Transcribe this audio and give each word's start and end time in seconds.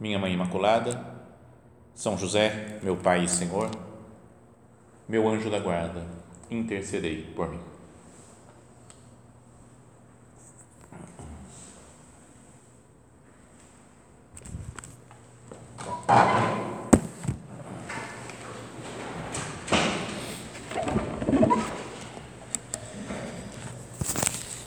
minha 0.00 0.18
Mãe 0.18 0.32
Imaculada, 0.32 0.98
São 1.94 2.16
José, 2.16 2.78
meu 2.82 2.96
Pai 2.96 3.24
e 3.24 3.28
Senhor, 3.28 3.70
meu 5.06 5.28
anjo 5.28 5.50
da 5.50 5.58
guarda, 5.58 6.06
intercedei 6.50 7.22
por 7.36 7.50
mim. 7.50 7.60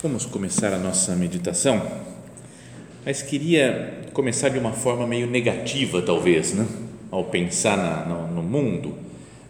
Vamos 0.04 0.26
começar 0.26 0.73
a 0.73 0.78
nossa 0.78 1.16
meditação 1.16 2.12
mas 3.06 3.22
queria 3.22 4.02
começar 4.14 4.50
de 4.50 4.58
uma 4.58 4.72
forma 4.72 5.06
meio 5.06 5.28
negativa, 5.28 6.02
talvez, 6.02 6.54
né? 6.54 6.66
ao 7.12 7.26
pensar 7.26 7.78
na, 7.78 8.06
no, 8.06 8.28
no 8.36 8.42
mundo, 8.42 8.95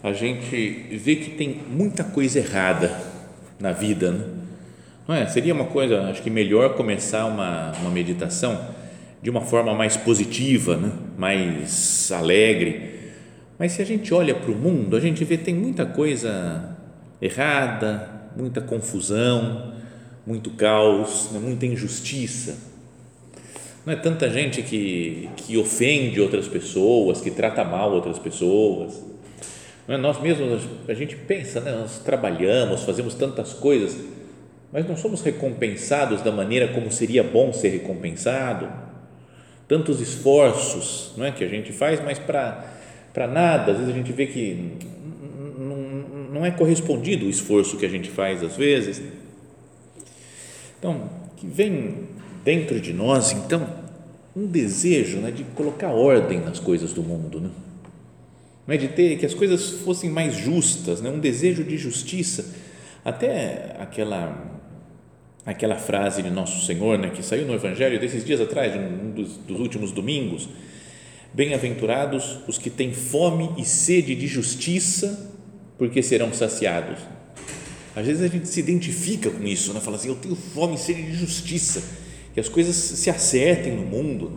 a 0.02 0.12
gente 0.12 0.90
vê 0.92 1.16
que 1.16 1.32
tem 1.32 1.62
muita 1.70 2.04
coisa 2.04 2.40
errada 2.40 2.92
na 3.60 3.72
vida. 3.72 4.12
Né? 4.12 4.26
Não 5.08 5.16
é? 5.16 5.28
Seria 5.28 5.54
uma 5.54 5.66
coisa, 5.66 6.02
acho 6.10 6.22
que 6.24 6.30
melhor 6.30 6.76
começar 6.76 7.26
uma, 7.26 7.72
uma 7.80 7.90
meditação 7.92 8.60
de 9.22 9.30
uma 9.30 9.42
forma 9.42 9.74
mais 9.74 9.96
positiva, 9.96 10.76
né? 10.76 10.92
mais 11.18 12.12
alegre. 12.12 13.12
Mas 13.60 13.74
se 13.74 13.82
a 13.82 13.86
gente 13.86 14.14
olha 14.14 14.34
para 14.34 14.52
o 14.52 14.56
mundo, 14.56 14.98
a 14.98 15.00
gente 15.00 15.24
vê 15.24 15.38
que 15.38 15.46
tem 15.46 15.56
muita 15.56 15.86
coisa 15.86 16.76
errada, 17.22 18.10
muita 18.36 18.60
confusão, 18.60 19.74
muito 20.26 20.50
caos, 20.50 21.30
né? 21.32 21.40
muita 21.40 21.66
injustiça 21.68 22.73
não 23.86 23.94
é 23.94 23.96
tanta 23.98 24.30
gente 24.30 24.62
que, 24.62 25.30
que 25.36 25.58
ofende 25.58 26.22
outras 26.22 26.48
pessoas, 26.48 27.20
que 27.20 27.30
trata 27.30 27.64
mal 27.64 27.92
outras 27.92 28.18
pessoas. 28.18 29.04
É? 29.88 29.98
Nós 29.98 30.22
mesmos, 30.22 30.64
a 30.88 30.94
gente 30.94 31.16
pensa, 31.16 31.60
né? 31.60 31.72
nós 31.72 32.00
trabalhamos, 32.00 32.84
fazemos 32.84 33.14
tantas 33.14 33.52
coisas, 33.52 33.98
mas 34.72 34.88
não 34.88 34.96
somos 34.96 35.22
recompensados 35.22 36.22
da 36.22 36.32
maneira 36.32 36.70
como 36.70 36.92
seria 36.92 37.24
bom 37.24 37.52
ser 37.52 37.70
recompensado. 37.70 38.72
Tantos 39.68 40.00
esforços 40.00 41.14
não 41.18 41.26
é, 41.26 41.32
que 41.32 41.44
a 41.44 41.48
gente 41.48 41.74
faz, 41.74 42.02
mas 42.02 42.18
para 42.20 43.28
nada. 43.28 43.74
Às 43.74 43.80
vezes 43.80 43.94
a 43.94 43.98
gente 43.98 44.12
vê 44.14 44.28
que 44.28 44.78
não, 45.58 45.78
não 46.32 46.46
é 46.46 46.52
correspondido 46.52 47.26
o 47.26 47.30
esforço 47.30 47.78
que 47.78 47.86
a 47.86 47.90
gente 47.90 48.10
faz, 48.10 48.42
às 48.42 48.56
vezes. 48.56 49.02
Então, 50.80 51.10
que 51.36 51.48
vem 51.48 52.08
dentro 52.44 52.80
de 52.80 52.94
nós, 52.94 53.32
então, 53.32 53.68
um 54.36 54.46
desejo 54.46 55.18
né, 55.18 55.32
de 55.32 55.44
colocar 55.44 55.90
ordem 55.90 56.40
nas 56.40 56.60
coisas 56.60 56.92
do 56.94 57.02
mundo, 57.02 57.40
né? 57.40 57.50
Não 58.66 58.74
é 58.74 58.78
de 58.78 58.88
ter 58.88 59.18
que 59.18 59.26
as 59.26 59.34
coisas 59.34 59.70
fossem 59.82 60.10
mais 60.10 60.36
justas, 60.36 61.02
né? 61.02 61.10
um 61.10 61.20
desejo 61.20 61.64
de 61.64 61.78
justiça. 61.78 62.46
Até 63.04 63.76
aquela 63.78 64.52
aquela 65.46 65.76
frase 65.76 66.24
de 66.24 66.30
Nosso 66.30 66.66
Senhor, 66.66 66.98
né, 66.98 67.10
que 67.10 67.22
saiu 67.22 67.46
no 67.46 67.54
Evangelho 67.54 68.00
desses 68.00 68.24
dias 68.24 68.40
atrás, 68.40 68.74
um 68.78 69.12
dos, 69.12 69.36
dos 69.36 69.60
últimos 69.60 69.92
domingos: 69.92 70.48
Bem-aventurados 71.34 72.40
os 72.48 72.58
que 72.58 72.70
têm 72.70 72.94
fome 72.94 73.52
e 73.58 73.66
sede 73.66 74.16
de 74.16 74.28
justiça, 74.28 75.30
porque 75.78 76.02
serão 76.02 76.32
saciados. 76.32 77.00
Às 77.94 78.08
vezes 78.08 78.24
a 78.24 78.28
gente 78.28 78.48
se 78.48 78.62
identifica 78.62 79.30
com 79.30 79.44
isso, 79.44 79.74
né? 79.74 79.82
fala 79.82 79.98
assim: 79.98 80.08
Eu 80.08 80.16
tenho 80.16 80.38
fome 80.38 80.76
e 80.76 80.78
sede 80.78 81.04
de 81.04 81.16
justiça 81.16 82.03
que 82.34 82.40
as 82.40 82.50
coisas 82.50 82.76
se 82.76 83.10
acertem 83.10 83.76
no 83.76 83.86
mundo. 83.86 84.32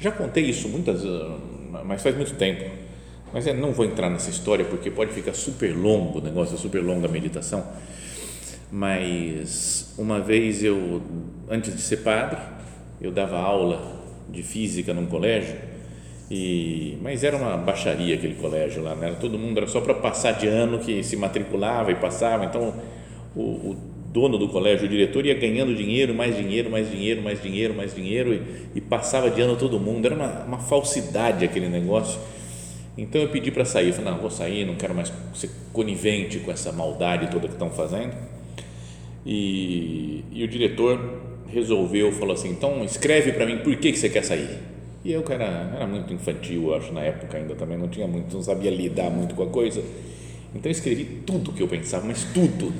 Já 0.00 0.10
contei 0.10 0.44
isso 0.44 0.68
muitas, 0.68 1.04
ah, 1.04 1.38
mas 1.84 2.02
faz 2.02 2.16
muito 2.16 2.34
tempo. 2.34 2.64
Mas 3.32 3.46
não 3.46 3.72
vou 3.72 3.84
entrar 3.84 4.08
nessa 4.10 4.30
história 4.30 4.64
porque 4.64 4.90
pode 4.90 5.12
ficar 5.12 5.34
super 5.34 5.74
longo 5.76 6.18
o 6.18 6.22
negócio, 6.22 6.56
super 6.56 6.82
longa 6.82 7.06
a 7.06 7.10
meditação. 7.10 7.64
Mas 8.70 9.94
uma 9.96 10.20
vez 10.20 10.62
eu, 10.62 11.02
antes 11.48 11.74
de 11.74 11.80
ser 11.80 11.98
padre, 11.98 12.38
eu 13.00 13.10
dava 13.12 13.38
aula 13.38 14.02
de 14.28 14.42
física 14.42 14.92
num 14.92 15.06
colégio 15.06 15.56
e 16.28 16.98
mas 17.00 17.22
era 17.22 17.36
uma 17.36 17.56
baixaria 17.56 18.16
aquele 18.16 18.34
colégio 18.34 18.82
lá, 18.82 18.94
né? 18.96 19.16
todo 19.20 19.38
mundo 19.38 19.58
era 19.58 19.68
só 19.68 19.80
para 19.80 19.94
passar 19.94 20.32
de 20.32 20.48
ano 20.48 20.80
que 20.80 21.04
se 21.04 21.16
matriculava 21.16 21.92
e 21.92 21.94
passava, 21.94 22.44
então 22.44 22.74
o, 23.34 23.40
o 23.40 23.76
dono 24.16 24.38
do 24.38 24.48
colégio, 24.48 24.86
o 24.86 24.88
diretor, 24.88 25.26
ia 25.26 25.34
ganhando 25.34 25.74
dinheiro, 25.74 26.14
mais 26.14 26.34
dinheiro, 26.34 26.70
mais 26.70 26.90
dinheiro, 26.90 27.20
mais 27.20 27.42
dinheiro, 27.42 27.74
mais 27.74 27.94
dinheiro 27.94 28.32
e, 28.32 28.78
e 28.78 28.80
passava 28.80 29.30
de 29.30 29.42
ano 29.42 29.56
todo 29.56 29.78
mundo. 29.78 30.06
Era 30.06 30.14
uma, 30.14 30.44
uma 30.44 30.58
falsidade 30.58 31.44
aquele 31.44 31.68
negócio. 31.68 32.18
Então 32.96 33.20
eu 33.20 33.28
pedi 33.28 33.50
para 33.50 33.66
sair. 33.66 33.88
Eu 33.88 33.92
falei, 33.92 34.10
não, 34.10 34.18
vou 34.18 34.30
sair, 34.30 34.64
não 34.64 34.74
quero 34.74 34.94
mais 34.94 35.12
ser 35.34 35.50
conivente 35.70 36.38
com 36.38 36.50
essa 36.50 36.72
maldade 36.72 37.30
toda 37.30 37.46
que 37.46 37.52
estão 37.52 37.68
fazendo. 37.68 38.14
E, 39.26 40.24
e 40.32 40.42
o 40.42 40.48
diretor 40.48 40.98
resolveu, 41.52 42.10
falou 42.12 42.32
assim: 42.32 42.48
então 42.48 42.82
escreve 42.84 43.32
para 43.32 43.44
mim 43.44 43.58
por 43.58 43.76
que, 43.76 43.92
que 43.92 43.98
você 43.98 44.08
quer 44.08 44.24
sair. 44.24 44.58
E 45.04 45.12
eu, 45.12 45.22
cara, 45.22 45.72
era 45.76 45.86
muito 45.86 46.12
infantil, 46.14 46.74
acho, 46.74 46.90
na 46.90 47.02
época 47.02 47.36
ainda 47.36 47.54
também, 47.54 47.76
não 47.76 47.88
tinha 47.88 48.08
muito, 48.08 48.34
não 48.34 48.42
sabia 48.42 48.70
lidar 48.70 49.10
muito 49.10 49.34
com 49.34 49.42
a 49.42 49.46
coisa. 49.46 49.82
Então 50.54 50.70
eu 50.70 50.72
escrevi 50.72 51.04
tudo 51.26 51.52
que 51.52 51.62
eu 51.62 51.68
pensava, 51.68 52.06
mas 52.06 52.24
tudo 52.32 52.72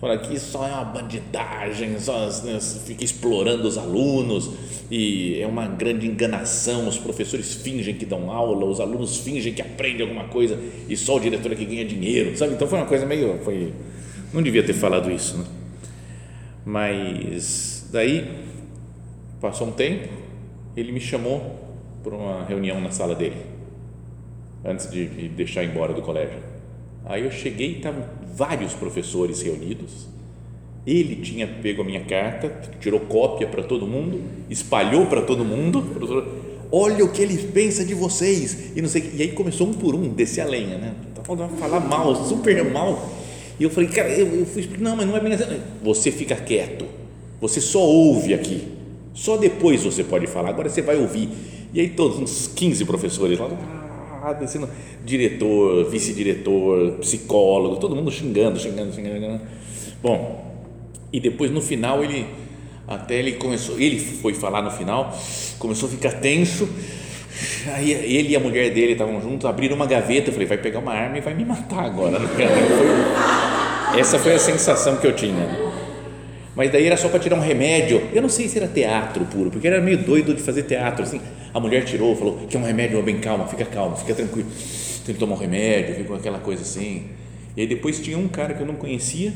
Fala 0.00 0.18
que 0.18 0.38
só 0.38 0.66
é 0.66 0.72
uma 0.72 0.84
bandidagem, 0.84 1.98
só 1.98 2.26
né, 2.44 2.58
fica 2.60 3.04
explorando 3.04 3.66
os 3.66 3.78
alunos 3.78 4.50
e 4.90 5.40
é 5.40 5.46
uma 5.46 5.66
grande 5.66 6.06
enganação. 6.06 6.88
Os 6.88 6.98
professores 6.98 7.54
fingem 7.54 7.94
que 7.94 8.04
dão 8.04 8.30
aula, 8.30 8.66
os 8.66 8.80
alunos 8.80 9.18
fingem 9.18 9.54
que 9.54 9.62
aprendem 9.62 10.02
alguma 10.02 10.24
coisa 10.24 10.58
e 10.88 10.96
só 10.96 11.16
o 11.16 11.20
diretor 11.20 11.52
é 11.52 11.54
que 11.54 11.64
ganha 11.64 11.84
dinheiro, 11.84 12.36
sabe? 12.36 12.54
Então 12.54 12.66
foi 12.68 12.78
uma 12.78 12.86
coisa 12.86 13.06
meio, 13.06 13.38
foi, 13.44 13.72
não 14.32 14.42
devia 14.42 14.62
ter 14.62 14.74
falado 14.74 15.10
isso, 15.10 15.38
né? 15.38 15.44
Mas 16.66 17.88
daí 17.92 18.30
passou 19.40 19.68
um 19.68 19.72
tempo, 19.72 20.08
ele 20.76 20.92
me 20.92 21.00
chamou 21.00 21.60
para 22.02 22.14
uma 22.14 22.44
reunião 22.44 22.80
na 22.80 22.90
sala 22.90 23.14
dele 23.14 23.54
antes 24.64 24.90
de 24.90 25.04
me 25.06 25.28
deixar 25.28 25.62
embora 25.62 25.92
do 25.92 26.00
colégio. 26.00 26.53
Aí 27.06 27.24
eu 27.24 27.30
cheguei 27.30 27.68
e 27.68 27.76
estavam 27.76 28.04
vários 28.34 28.72
professores 28.72 29.42
reunidos. 29.42 30.08
Ele 30.86 31.16
tinha 31.16 31.46
pego 31.46 31.82
a 31.82 31.84
minha 31.84 32.04
carta, 32.04 32.48
tirou 32.80 33.00
cópia 33.00 33.46
para 33.46 33.62
todo 33.62 33.86
mundo, 33.86 34.22
espalhou 34.50 35.06
para 35.06 35.22
todo 35.22 35.44
mundo. 35.44 35.84
Olha 36.70 37.04
o 37.04 37.12
que 37.12 37.22
ele 37.22 37.36
pensa 37.48 37.84
de 37.84 37.94
vocês 37.94 38.72
e 38.76 38.82
não 38.82 38.88
sei. 38.88 39.12
E 39.14 39.22
aí 39.22 39.32
começou 39.32 39.68
um 39.68 39.72
por 39.72 39.94
um 39.94 40.08
descer 40.08 40.42
a 40.42 40.46
lenha, 40.46 40.76
né? 40.76 40.94
Tava 41.14 41.48
falar 41.48 41.80
mal, 41.80 42.14
super 42.26 42.64
mal. 42.70 43.10
E 43.58 43.62
eu 43.62 43.70
falei, 43.70 43.88
cara, 43.88 44.08
eu, 44.10 44.26
eu 44.40 44.46
fui 44.46 44.68
não, 44.78 44.96
mas 44.96 45.06
não 45.06 45.16
é 45.16 45.20
bem 45.20 45.32
assim. 45.32 45.60
Você 45.82 46.10
fica 46.10 46.34
quieto. 46.34 46.86
Você 47.40 47.60
só 47.60 47.80
ouve 47.80 48.34
aqui. 48.34 48.66
Só 49.14 49.36
depois 49.36 49.84
você 49.84 50.02
pode 50.02 50.26
falar. 50.26 50.50
Agora 50.50 50.68
você 50.68 50.82
vai 50.82 50.96
ouvir. 50.96 51.28
E 51.72 51.80
aí 51.80 51.88
todos 51.88 52.18
uns 52.18 52.48
15 52.48 52.84
professores 52.84 53.38
lá 53.38 53.83
porrada, 54.24 54.44
assim, 54.44 54.66
diretor, 55.04 55.90
vice-diretor, 55.90 56.92
psicólogo, 57.00 57.76
todo 57.76 57.94
mundo 57.94 58.10
xingando, 58.10 58.58
xingando, 58.58 58.94
xingando. 58.94 59.40
Bom, 60.02 60.64
e 61.12 61.20
depois 61.20 61.50
no 61.50 61.60
final 61.60 62.02
ele 62.02 62.26
até 62.88 63.16
ele 63.16 63.32
começou, 63.32 63.78
ele 63.78 63.98
foi 63.98 64.32
falar 64.34 64.62
no 64.62 64.70
final, 64.70 65.16
começou 65.58 65.88
a 65.88 65.92
ficar 65.92 66.12
tenso. 66.12 66.68
Aí 67.74 67.90
ele 67.90 68.30
e 68.30 68.36
a 68.36 68.40
mulher 68.40 68.72
dele 68.72 68.92
estavam 68.92 69.20
juntos, 69.20 69.44
abriram 69.44 69.76
uma 69.76 69.86
gaveta, 69.86 70.28
eu 70.28 70.32
falei, 70.32 70.46
vai 70.46 70.58
pegar 70.58 70.78
uma 70.78 70.92
arma 70.92 71.18
e 71.18 71.20
vai 71.20 71.34
me 71.34 71.44
matar 71.44 71.84
agora. 71.84 72.18
Essa 73.98 74.18
foi 74.18 74.34
a 74.34 74.38
sensação 74.38 74.96
que 74.96 75.06
eu 75.06 75.14
tinha. 75.14 75.74
Mas 76.54 76.70
daí 76.70 76.86
era 76.86 76.96
só 76.96 77.08
para 77.08 77.18
tirar 77.18 77.36
um 77.36 77.40
remédio. 77.40 78.08
Eu 78.12 78.22
não 78.22 78.28
sei 78.28 78.48
se 78.48 78.56
era 78.58 78.68
teatro 78.68 79.24
puro, 79.24 79.50
porque 79.50 79.66
era 79.66 79.80
meio 79.80 79.98
doido 79.98 80.34
de 80.34 80.42
fazer 80.42 80.62
teatro 80.62 81.02
assim 81.02 81.20
a 81.54 81.60
mulher 81.60 81.84
tirou, 81.84 82.16
falou 82.16 82.46
que 82.48 82.56
é 82.56 82.60
um 82.60 82.64
remédio, 82.64 83.00
bem 83.00 83.20
calma, 83.20 83.46
fica 83.46 83.64
calmo, 83.64 83.96
fica 83.96 84.12
tranquilo. 84.12 84.48
Tem 85.06 85.14
que 85.14 85.20
tomar 85.20 85.36
um 85.36 85.38
remédio, 85.38 85.94
ficou 85.94 86.16
aquela 86.16 86.40
coisa 86.40 86.62
assim. 86.62 87.04
E 87.56 87.60
aí 87.60 87.66
depois 87.68 88.00
tinha 88.00 88.18
um 88.18 88.26
cara 88.26 88.54
que 88.54 88.60
eu 88.60 88.66
não 88.66 88.74
conhecia 88.74 89.32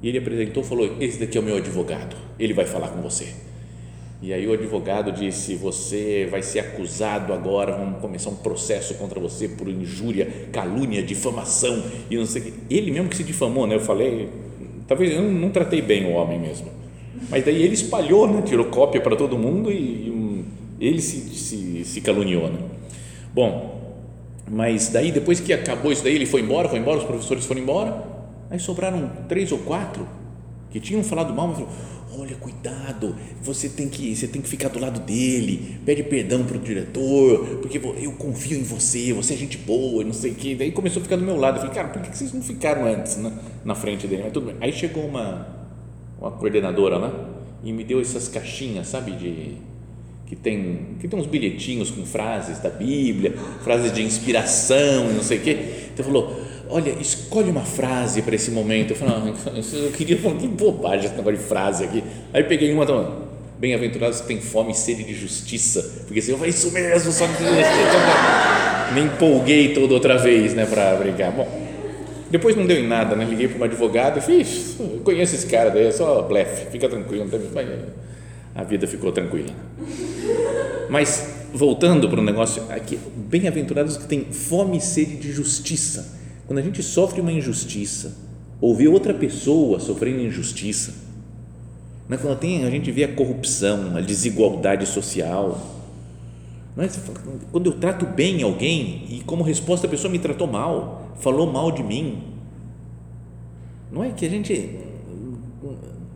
e 0.00 0.08
ele 0.08 0.18
apresentou, 0.18 0.62
falou: 0.62 0.96
esse 1.00 1.18
daqui 1.18 1.36
é 1.36 1.40
o 1.40 1.44
meu 1.44 1.56
advogado, 1.56 2.16
ele 2.38 2.52
vai 2.54 2.64
falar 2.64 2.88
com 2.88 3.02
você. 3.02 3.34
E 4.22 4.32
aí 4.32 4.46
o 4.46 4.52
advogado 4.52 5.10
disse: 5.10 5.56
Você 5.56 6.28
vai 6.30 6.42
ser 6.42 6.60
acusado 6.60 7.32
agora, 7.32 7.76
vamos 7.76 8.00
começar 8.00 8.30
um 8.30 8.36
processo 8.36 8.94
contra 8.94 9.18
você 9.18 9.48
por 9.48 9.68
injúria, 9.68 10.48
calúnia, 10.52 11.02
difamação 11.02 11.82
e 12.10 12.16
não 12.16 12.26
sei 12.26 12.42
o 12.42 12.44
que. 12.44 12.54
Ele 12.70 12.92
mesmo 12.92 13.08
que 13.08 13.16
se 13.16 13.24
difamou, 13.24 13.66
né? 13.66 13.74
Eu 13.74 13.80
falei, 13.80 14.28
talvez 14.86 15.12
eu 15.12 15.22
não, 15.22 15.50
tratei 15.50 15.82
bem 15.82 16.06
o 16.06 16.12
homem 16.12 16.38
mesmo. 16.38 16.68
Mas 17.30 17.44
daí 17.44 17.62
ele 17.62 17.74
espalhou, 17.74 18.28
né? 18.28 18.42
tirou 18.42 18.66
cópia 18.66 19.00
para 19.00 19.14
todo 19.14 19.36
mundo 19.36 19.70
e 19.70 20.08
ele 20.80 21.00
se, 21.00 21.20
se, 21.34 21.84
se 21.84 22.00
caluniou. 22.00 22.48
Né? 22.48 22.58
Bom, 23.34 23.96
mas 24.50 24.88
daí 24.88 25.12
depois 25.12 25.40
que 25.40 25.52
acabou 25.52 25.92
isso 25.92 26.02
daí, 26.02 26.14
ele 26.14 26.26
foi 26.26 26.40
embora, 26.40 26.68
foi 26.68 26.78
embora, 26.78 26.98
os 26.98 27.04
professores 27.04 27.44
foram 27.44 27.60
embora, 27.60 28.04
aí 28.50 28.58
sobraram 28.58 29.10
três 29.28 29.52
ou 29.52 29.58
quatro 29.58 30.08
que 30.70 30.80
tinham 30.80 31.02
falado 31.02 31.34
mal, 31.34 31.48
mas 31.48 31.58
falou, 31.58 31.70
olha, 32.18 32.36
cuidado, 32.36 33.14
você 33.42 33.68
tem 33.68 33.88
que, 33.88 34.14
você 34.14 34.26
tem 34.26 34.40
que 34.40 34.48
ficar 34.48 34.68
do 34.68 34.78
lado 34.78 35.00
dele, 35.00 35.78
pede 35.84 36.02
perdão 36.02 36.44
para 36.44 36.56
o 36.56 36.60
diretor, 36.60 37.58
porque 37.62 37.78
eu 37.78 38.12
confio 38.12 38.58
em 38.58 38.62
você, 38.62 39.12
você 39.12 39.34
é 39.34 39.36
gente 39.36 39.58
boa, 39.58 40.04
não 40.04 40.12
sei 40.12 40.32
o 40.32 40.34
que. 40.34 40.54
Daí 40.54 40.72
começou 40.72 41.00
a 41.00 41.02
ficar 41.02 41.16
do 41.16 41.22
meu 41.24 41.36
lado. 41.36 41.56
Eu 41.56 41.60
falei, 41.60 41.74
cara, 41.74 41.88
por 41.88 42.02
que 42.02 42.16
vocês 42.16 42.32
não 42.32 42.42
ficaram 42.42 42.86
antes 42.86 43.16
na, 43.16 43.32
na 43.64 43.74
frente 43.74 44.06
dele? 44.06 44.22
Mas 44.24 44.32
tudo 44.32 44.46
bem. 44.46 44.56
Aí 44.60 44.72
chegou 44.72 45.04
uma, 45.04 45.46
uma 46.20 46.30
coordenadora 46.30 46.98
lá 46.98 47.30
e 47.62 47.72
me 47.72 47.84
deu 47.84 48.00
essas 48.00 48.28
caixinhas, 48.28 48.88
sabe, 48.88 49.12
de 49.12 49.56
que 50.28 50.36
tem, 50.36 50.80
que 51.00 51.08
tem 51.08 51.18
uns 51.18 51.26
bilhetinhos 51.26 51.90
com 51.90 52.04
frases 52.04 52.58
da 52.58 52.68
Bíblia, 52.68 53.34
frases 53.64 53.90
de 53.92 54.02
inspiração, 54.02 55.10
não 55.10 55.22
sei 55.22 55.38
o 55.38 55.40
quê. 55.40 55.58
Então 55.92 56.04
falou, 56.04 56.38
olha, 56.68 56.90
escolhe 57.00 57.50
uma 57.50 57.64
frase 57.64 58.20
para 58.20 58.34
esse 58.34 58.50
momento. 58.50 58.90
Eu 58.90 58.96
falei, 58.96 59.14
ah, 59.16 59.52
eu 59.72 59.90
queria 59.90 60.18
falar, 60.18 60.36
que 60.36 60.46
bobagem 60.46 61.06
esse 61.06 61.14
negócio 61.14 61.38
de 61.38 61.44
frase 61.44 61.84
aqui. 61.84 62.04
Aí 62.34 62.44
peguei 62.44 62.70
uma, 62.74 62.84
então, 62.84 63.22
bem-aventurados 63.58 64.20
que 64.20 64.26
têm 64.26 64.38
fome 64.38 64.72
e 64.72 64.74
sede 64.74 65.02
de 65.02 65.14
justiça, 65.14 66.02
porque 66.06 66.20
assim, 66.20 66.32
eu 66.32 66.36
falei, 66.36 66.50
isso 66.50 66.70
mesmo, 66.72 67.10
só 67.10 67.26
que 67.26 67.42
me 68.94 69.00
empolguei 69.00 69.72
toda 69.72 69.94
outra 69.94 70.18
vez, 70.18 70.52
né, 70.52 70.66
para 70.66 70.94
brincar. 70.96 71.32
Bom, 71.32 71.48
depois 72.30 72.54
não 72.54 72.66
deu 72.66 72.76
em 72.76 72.86
nada, 72.86 73.16
né, 73.16 73.24
liguei 73.24 73.48
para 73.48 73.58
um 73.58 73.64
advogado 73.64 74.18
e 74.18 74.20
fiz, 74.20 74.76
conheço 75.02 75.34
esse 75.34 75.46
cara 75.46 75.70
daí, 75.70 75.86
é 75.86 75.90
só 75.90 76.22
blefe, 76.22 76.70
fica 76.70 76.88
tranquilo, 76.88 77.24
não 77.24 77.30
tem, 77.30 77.40
a 78.54 78.62
vida 78.62 78.86
ficou 78.86 79.10
tranquila. 79.10 79.52
Mas, 80.88 81.28
voltando 81.52 82.08
para 82.08 82.20
o 82.20 82.24
negócio 82.24 82.62
aqui, 82.70 82.98
bem-aventurados 83.28 83.96
que 83.96 84.06
têm 84.06 84.24
fome 84.26 84.78
e 84.78 84.80
sede 84.80 85.16
de 85.16 85.32
justiça. 85.32 86.18
Quando 86.46 86.58
a 86.58 86.62
gente 86.62 86.82
sofre 86.82 87.20
uma 87.20 87.32
injustiça, 87.32 88.16
ou 88.60 88.74
vê 88.74 88.88
outra 88.88 89.12
pessoa 89.12 89.78
sofrendo 89.78 90.20
injustiça, 90.20 90.94
né? 92.08 92.16
quando 92.16 92.38
tem, 92.38 92.64
a 92.64 92.70
gente 92.70 92.90
vê 92.90 93.04
a 93.04 93.14
corrupção, 93.14 93.96
a 93.96 94.00
desigualdade 94.00 94.86
social, 94.86 95.76
é? 96.76 96.88
quando 97.50 97.66
eu 97.66 97.72
trato 97.72 98.06
bem 98.06 98.42
alguém 98.42 99.04
e 99.10 99.22
como 99.26 99.42
resposta 99.42 99.86
a 99.86 99.90
pessoa 99.90 100.10
me 100.10 100.18
tratou 100.18 100.46
mal, 100.46 101.12
falou 101.20 101.50
mal 101.52 101.70
de 101.70 101.82
mim, 101.82 102.22
não 103.90 104.04
é 104.04 104.10
que 104.10 104.24
a 104.24 104.28
gente 104.30 104.78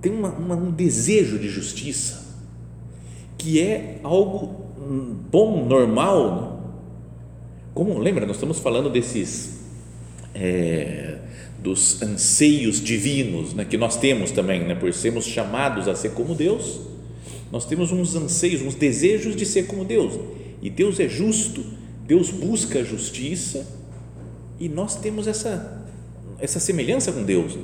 tem 0.01 0.13
uma, 0.13 0.31
uma, 0.31 0.55
um 0.55 0.71
desejo 0.71 1.39
de 1.39 1.49
justiça 1.49 2.23
que 3.37 3.61
é 3.61 3.99
algo 4.05 4.62
bom, 5.31 5.65
normal. 5.67 6.41
Né? 6.41 6.49
Como 7.75 7.99
lembra, 7.99 8.27
nós 8.27 8.37
estamos 8.37 8.59
falando 8.59 8.91
desses 8.91 9.61
é, 10.35 11.19
dos 11.63 12.03
anseios 12.03 12.81
divinos 12.81 13.55
né, 13.55 13.65
que 13.65 13.77
nós 13.77 13.97
temos 13.97 14.31
também, 14.31 14.65
né, 14.65 14.75
por 14.75 14.93
sermos 14.93 15.25
chamados 15.25 15.87
a 15.89 15.95
ser 15.95 16.11
como 16.11 16.35
Deus, 16.35 16.81
nós 17.51 17.65
temos 17.65 17.93
uns 17.93 18.17
anseios, 18.17 18.63
uns 18.63 18.75
desejos 18.75 19.37
de 19.37 19.47
ser 19.47 19.67
como 19.67 19.85
Deus. 19.85 20.19
E 20.61 20.71
Deus 20.71 20.99
é 20.99 21.09
justo, 21.09 21.63
Deus 22.07 22.31
busca 22.31 22.81
a 22.81 22.85
justiça 22.85 23.67
e 24.59 24.69
nós 24.69 24.97
temos 24.97 25.27
essa, 25.27 25.87
essa 26.39 26.59
semelhança 26.59 27.13
com 27.13 27.23
Deus. 27.23 27.59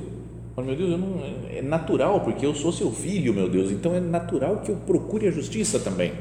Mas, 0.56 0.66
meu 0.66 0.76
Deus, 0.76 0.90
não, 0.90 1.22
é 1.50 1.62
natural, 1.62 2.20
porque 2.20 2.44
eu 2.44 2.54
sou 2.54 2.72
seu 2.72 2.90
filho, 2.90 3.32
meu 3.32 3.48
Deus, 3.48 3.70
então 3.70 3.94
é 3.94 4.00
natural 4.00 4.60
que 4.60 4.70
eu 4.70 4.76
procure 4.76 5.26
a 5.28 5.30
justiça 5.30 5.78
também, 5.78 6.12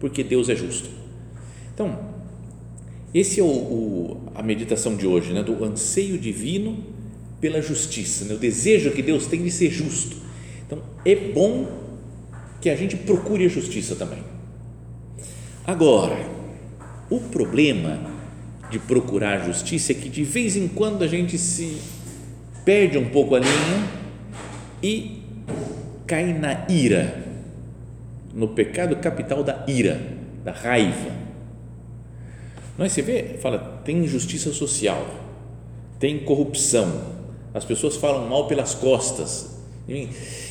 porque 0.00 0.24
Deus 0.24 0.48
é 0.48 0.56
justo. 0.56 0.88
Então, 1.72 1.96
esse 3.14 3.38
é 3.38 3.42
o, 3.42 3.46
o, 3.46 4.22
a 4.34 4.42
meditação 4.42 4.96
de 4.96 5.06
hoje, 5.06 5.32
né? 5.32 5.42
do 5.42 5.62
anseio 5.62 6.18
divino 6.18 6.78
pela 7.40 7.60
justiça, 7.60 8.24
né? 8.24 8.34
o 8.34 8.38
desejo 8.38 8.90
que 8.90 9.02
Deus 9.02 9.26
tem 9.26 9.42
de 9.42 9.50
ser 9.50 9.70
justo. 9.70 10.16
Então, 10.66 10.82
é 11.04 11.14
bom 11.14 11.68
que 12.60 12.70
a 12.70 12.76
gente 12.76 12.96
procure 12.96 13.44
a 13.44 13.48
justiça 13.48 13.94
também. 13.94 14.22
Agora, 15.66 16.28
o 17.08 17.20
problema 17.20 18.10
de 18.70 18.78
procurar 18.78 19.40
a 19.40 19.44
justiça 19.46 19.92
é 19.92 19.94
que 19.94 20.08
de 20.08 20.22
vez 20.22 20.56
em 20.56 20.68
quando 20.68 21.02
a 21.02 21.06
gente 21.06 21.36
se 21.36 21.78
perde 22.64 22.96
um 22.96 23.08
pouco 23.08 23.34
a 23.34 23.38
linha 23.38 23.90
e 24.82 25.22
cai 26.06 26.32
na 26.32 26.66
ira, 26.68 27.29
no 28.34 28.48
pecado 28.48 28.96
capital 28.96 29.42
da 29.42 29.64
ira, 29.66 30.00
da 30.44 30.52
raiva 30.52 31.30
é? 32.84 32.88
Você 32.88 33.02
vê, 33.02 33.36
fala, 33.40 33.82
tem 33.84 33.98
injustiça 33.98 34.52
social, 34.52 35.06
tem 35.98 36.18
corrupção, 36.20 36.90
as 37.52 37.64
pessoas 37.64 37.96
falam 37.96 38.26
mal 38.26 38.46
pelas 38.46 38.74
costas. 38.74 39.58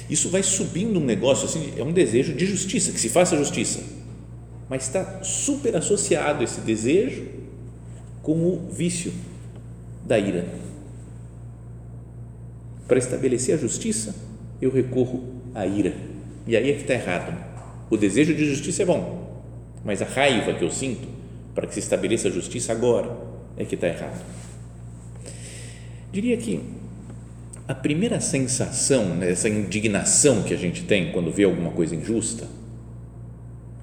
Isso 0.09 0.29
vai 0.29 0.43
subindo 0.43 0.99
um 0.99 1.03
negócio 1.03 1.45
assim, 1.45 1.73
é 1.75 1.83
um 1.83 1.91
desejo 1.91 2.33
de 2.33 2.45
justiça, 2.45 2.91
que 2.91 2.99
se 2.99 3.09
faça 3.09 3.35
justiça. 3.35 3.79
Mas 4.69 4.83
está 4.83 5.23
super 5.23 5.75
associado 5.75 6.43
esse 6.43 6.61
desejo 6.61 7.25
com 8.21 8.33
o 8.33 8.69
vício 8.69 9.11
da 10.05 10.19
ira. 10.19 10.45
Para 12.87 12.99
estabelecer 12.99 13.55
a 13.55 13.57
justiça, 13.57 14.13
eu 14.61 14.69
recorro 14.69 15.23
à 15.55 15.65
ira. 15.65 15.95
E 16.45 16.55
aí 16.55 16.69
é 16.69 16.73
que 16.73 16.81
está 16.81 16.93
errado. 16.93 17.48
O 17.89 17.97
desejo 17.97 18.33
de 18.33 18.45
justiça 18.45 18.83
é 18.83 18.85
bom, 18.85 19.43
mas 19.83 20.01
a 20.01 20.05
raiva 20.05 20.53
que 20.53 20.63
eu 20.63 20.69
sinto 20.69 21.07
para 21.59 21.67
que 21.67 21.73
se 21.73 21.79
estabeleça 21.79 22.27
a 22.27 22.31
justiça 22.31 22.71
agora, 22.71 23.11
é 23.57 23.65
que 23.65 23.75
está 23.75 23.87
errado. 23.87 24.23
Diria 26.11 26.37
que 26.37 26.61
a 27.67 27.75
primeira 27.75 28.19
sensação, 28.19 29.05
né, 29.15 29.29
essa 29.29 29.49
indignação 29.49 30.41
que 30.43 30.53
a 30.53 30.57
gente 30.57 30.83
tem 30.83 31.11
quando 31.11 31.31
vê 31.31 31.43
alguma 31.43 31.71
coisa 31.71 31.95
injusta, 31.95 32.47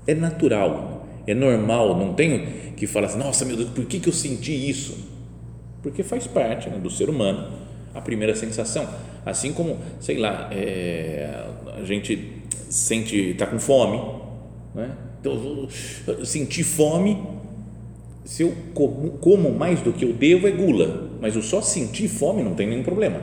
é 0.07 0.15
natural, 0.15 1.07
é 1.27 1.35
normal, 1.35 1.97
não 1.97 2.15
tenho 2.15 2.73
que 2.77 2.87
falar 2.87 3.09
assim, 3.09 3.19
nossa 3.19 3.45
meu 3.45 3.57
Deus, 3.57 3.71
por 3.71 3.85
que, 3.85 4.01
que 4.01 4.09
eu 4.09 4.13
senti 4.13 4.71
isso? 4.71 4.97
Porque 5.83 6.03
faz 6.03 6.27
parte 6.27 6.71
né, 6.71 6.79
do 6.79 6.91
ser 6.91 7.09
humano 7.09 7.53
a 7.95 8.01
primeira 8.01 8.35
sensação. 8.35 8.89
Assim 9.25 9.53
como, 9.53 9.79
sei 10.01 10.19
lá, 10.19 10.49
é, 10.53 11.45
a 11.79 11.85
gente 11.85 12.43
sente, 12.69 13.17
está 13.31 13.47
com 13.47 13.59
fome, 13.59 14.01
né? 14.75 14.91
então 15.21 15.69
sentir 16.25 16.65
fome 16.65 17.19
se 18.25 18.43
eu 18.43 18.53
como, 18.75 19.11
como, 19.13 19.53
mais 19.53 19.81
do 19.81 19.93
que 19.93 20.05
eu 20.05 20.13
devo 20.13 20.49
é 20.49 20.51
gula, 20.51 21.11
mas 21.21 21.37
eu 21.37 21.43
só 21.43 21.63
sentir 21.63 22.09
fome 22.09 22.43
não 22.43 22.55
tem 22.55 22.67
nenhum 22.67 22.83
problema. 22.83 23.21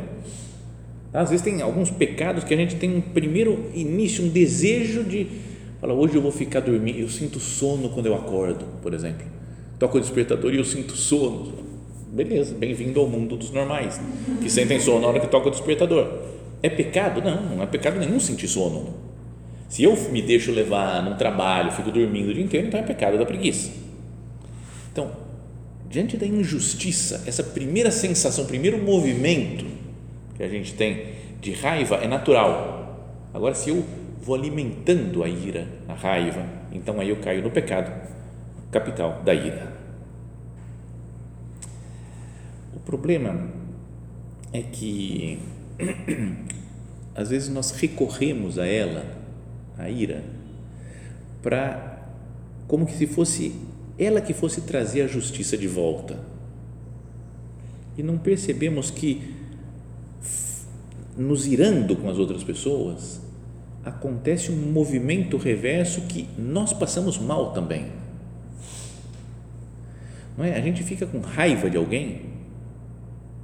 Às 1.13 1.29
vezes 1.29 1.43
tem 1.43 1.61
alguns 1.61 1.91
pecados 1.91 2.43
que 2.43 2.53
a 2.53 2.57
gente 2.57 2.77
tem 2.77 2.95
um 2.95 3.01
primeiro 3.01 3.69
início, 3.75 4.23
um 4.23 4.29
desejo 4.29 5.03
de 5.03 5.27
falar, 5.79 5.93
hoje 5.93 6.15
eu 6.15 6.21
vou 6.21 6.31
ficar 6.31 6.61
dormindo, 6.61 6.97
eu 6.97 7.09
sinto 7.09 7.39
sono 7.39 7.89
quando 7.89 8.07
eu 8.07 8.15
acordo, 8.15 8.65
por 8.81 8.93
exemplo. 8.93 9.27
Toco 9.77 9.97
o 9.97 10.01
despertador 10.01 10.53
e 10.53 10.57
eu 10.57 10.63
sinto 10.63 10.95
sono. 10.95 11.53
Beleza, 12.11 12.55
bem-vindo 12.55 12.99
ao 12.99 13.07
mundo 13.07 13.35
dos 13.35 13.51
normais, 13.51 13.99
que 14.41 14.49
sentem 14.49 14.79
sono 14.79 15.01
na 15.01 15.07
hora 15.07 15.19
que 15.19 15.27
toca 15.27 15.49
o 15.49 15.51
despertador. 15.51 16.19
É 16.63 16.69
pecado? 16.69 17.21
Não, 17.21 17.57
não 17.57 17.63
é 17.63 17.65
pecado 17.65 17.99
nenhum 17.99 18.19
sentir 18.19 18.47
sono. 18.47 18.93
Se 19.73 19.81
eu 19.81 19.95
me 20.11 20.21
deixo 20.21 20.51
levar 20.51 21.01
no 21.01 21.15
trabalho, 21.15 21.71
fico 21.71 21.89
dormindo 21.89 22.29
o 22.29 22.33
dia 22.35 22.43
inteiro, 22.43 22.67
então 22.67 22.79
é 22.79 22.83
pecado 22.83 23.17
da 23.17 23.25
preguiça 23.25 23.71
então, 24.91 25.11
diante 25.89 26.15
da 26.15 26.27
injustiça, 26.27 27.23
essa 27.25 27.43
primeira 27.43 27.89
sensação, 27.89 28.45
primeiro 28.45 28.77
movimento 28.77 29.65
que 30.35 30.43
a 30.43 30.47
gente 30.47 30.75
tem 30.75 31.15
de 31.41 31.51
raiva 31.51 31.95
é 31.95 32.07
natural. 32.07 33.09
Agora, 33.33 33.55
se 33.55 33.71
eu 33.71 33.83
vou 34.21 34.35
alimentando 34.35 35.23
a 35.23 35.27
ira, 35.27 35.67
a 35.87 35.95
raiva, 35.95 36.45
então 36.71 36.99
aí 36.99 37.09
eu 37.09 37.15
caio 37.15 37.41
no 37.41 37.49
pecado 37.49 37.91
capital 38.71 39.23
da 39.25 39.33
ira. 39.33 39.73
O 42.75 42.79
problema 42.81 43.49
é 44.53 44.61
que 44.61 45.39
às 47.15 47.31
vezes 47.31 47.49
nós 47.49 47.71
recorremos 47.71 48.59
a 48.59 48.67
ela, 48.67 49.22
a 49.77 49.89
ira, 49.89 50.23
para 51.41 52.01
como 52.67 52.85
que 52.85 52.93
se 52.93 53.07
fosse 53.07 53.55
ela 53.97 54.21
que 54.21 54.33
fosse 54.33 54.61
trazer 54.61 55.01
a 55.01 55.07
justiça 55.07 55.57
de 55.57 55.67
volta. 55.67 56.17
E 57.97 58.01
não 58.01 58.17
percebemos 58.17 58.89
que, 58.89 59.35
nos 61.15 61.45
irando 61.45 61.95
com 61.95 62.09
as 62.09 62.17
outras 62.17 62.43
pessoas, 62.43 63.21
acontece 63.85 64.51
um 64.51 64.71
movimento 64.71 65.37
reverso 65.37 66.01
que 66.01 66.27
nós 66.37 66.73
passamos 66.73 67.19
mal 67.19 67.51
também. 67.53 67.87
Não 70.37 70.43
é? 70.43 70.57
A 70.57 70.61
gente 70.61 70.83
fica 70.83 71.05
com 71.05 71.19
raiva 71.19 71.69
de 71.69 71.77
alguém 71.77 72.33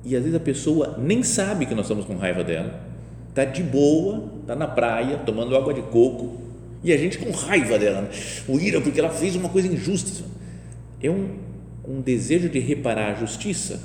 e 0.03 0.15
às 0.15 0.23
vezes 0.23 0.35
a 0.35 0.39
pessoa 0.39 0.97
nem 0.97 1.21
sabe 1.21 1.65
que 1.65 1.75
nós 1.75 1.85
estamos 1.85 2.05
com 2.05 2.15
raiva 2.15 2.43
dela, 2.43 2.88
está 3.29 3.45
de 3.45 3.63
boa, 3.63 4.31
está 4.41 4.55
na 4.55 4.67
praia 4.67 5.17
tomando 5.19 5.55
água 5.55 5.73
de 5.73 5.81
coco 5.83 6.37
e 6.83 6.93
a 6.93 6.97
gente 6.97 7.17
com 7.17 7.31
raiva 7.31 7.77
dela, 7.77 8.01
né? 8.01 8.09
o 8.47 8.59
ira 8.59 8.79
porque 8.79 8.99
ela 8.99 9.09
fez 9.09 9.35
uma 9.35 9.49
coisa 9.49 9.67
injusta. 9.67 10.23
É 11.01 11.09
um, 11.09 11.37
um 11.87 12.01
desejo 12.01 12.49
de 12.49 12.59
reparar 12.59 13.11
a 13.11 13.15
justiça 13.15 13.79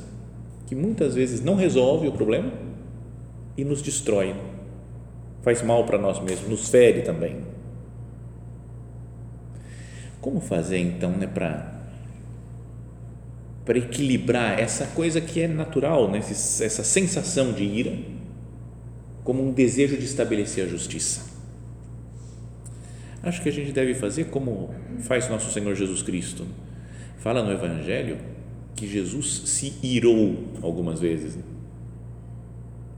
que 0.66 0.74
muitas 0.74 1.14
vezes 1.14 1.40
não 1.42 1.54
resolve 1.54 2.08
o 2.08 2.12
problema 2.12 2.52
e 3.56 3.64
nos 3.64 3.82
destrói, 3.82 4.34
faz 5.42 5.62
mal 5.62 5.84
para 5.84 5.98
nós 5.98 6.20
mesmos, 6.20 6.48
nos 6.48 6.68
fere 6.68 7.02
também. 7.02 7.38
Como 10.20 10.40
fazer 10.40 10.78
então 10.78 11.10
né, 11.10 11.26
para 11.26 11.72
para 13.64 13.78
equilibrar 13.78 14.60
essa 14.60 14.86
coisa 14.88 15.22
que 15.22 15.40
é 15.40 15.48
natural, 15.48 16.10
né, 16.10 16.18
essa 16.18 16.84
sensação 16.84 17.50
de 17.50 17.64
ira, 17.64 17.96
como 19.24 19.42
um 19.42 19.52
desejo 19.52 19.96
de 19.96 20.04
estabelecer 20.04 20.66
a 20.66 20.68
justiça? 20.68 21.22
Acho 23.22 23.42
que 23.42 23.48
a 23.48 23.52
gente 23.52 23.72
deve 23.72 23.94
fazer 23.94 24.24
como 24.24 24.72
faz 25.00 25.28
nosso 25.30 25.50
Senhor 25.50 25.74
Jesus 25.74 26.02
Cristo. 26.02 26.46
Fala 27.18 27.42
no 27.42 27.50
Evangelho 27.50 28.18
que 28.76 28.86
Jesus 28.86 29.42
se 29.46 29.72
irou 29.82 30.36
algumas 30.62 31.00
vezes. 31.00 31.38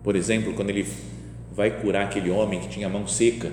Por 0.03 0.17
exemplo, 0.17 0.53
quando 0.53 0.71
ele 0.71 0.85
vai 1.57 1.81
curar 1.81 2.05
aquele 2.05 2.31
homem 2.31 2.61
que 2.61 2.69
tinha 2.69 2.87
a 2.87 2.91
mão 2.91 3.07
seca. 3.07 3.51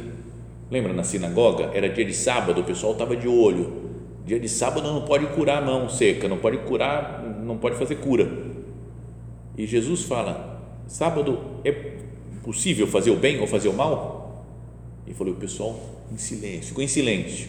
Lembra 0.70 0.92
na 0.92 1.04
sinagoga? 1.04 1.72
Era 1.74 1.88
dia 1.88 2.04
de 2.04 2.14
sábado, 2.14 2.60
o 2.60 2.64
pessoal 2.64 2.92
estava 2.92 3.16
de 3.16 3.28
olho. 3.28 3.82
Dia 4.26 4.40
de 4.40 4.50
sábado 4.50 4.92
não 4.92 5.04
pode 5.04 5.28
curar 5.28 5.62
a 5.62 5.66
mão 5.66 5.88
seca, 5.88 6.28
não 6.28 6.38
pode 6.38 6.58
curar, 6.60 7.24
não 7.44 7.58
pode 7.58 7.78
fazer 7.78 7.96
cura. 7.96 8.30
E 9.58 9.66
Jesus 9.66 10.04
fala: 10.04 10.62
sábado 10.88 11.40
é 11.64 11.72
possível 12.44 12.86
fazer 12.88 13.12
o 13.12 13.16
bem 13.16 13.40
ou 13.40 13.48
fazer 13.48 13.70
o 13.70 13.74
mal? 13.74 14.46
E 15.08 15.14
falou: 15.14 15.34
o 15.34 15.38
pessoal 15.38 15.80
em 16.12 16.18
silêncio, 16.18 16.68
ficou 16.70 16.84
em 16.84 16.88
silêncio. 16.88 17.48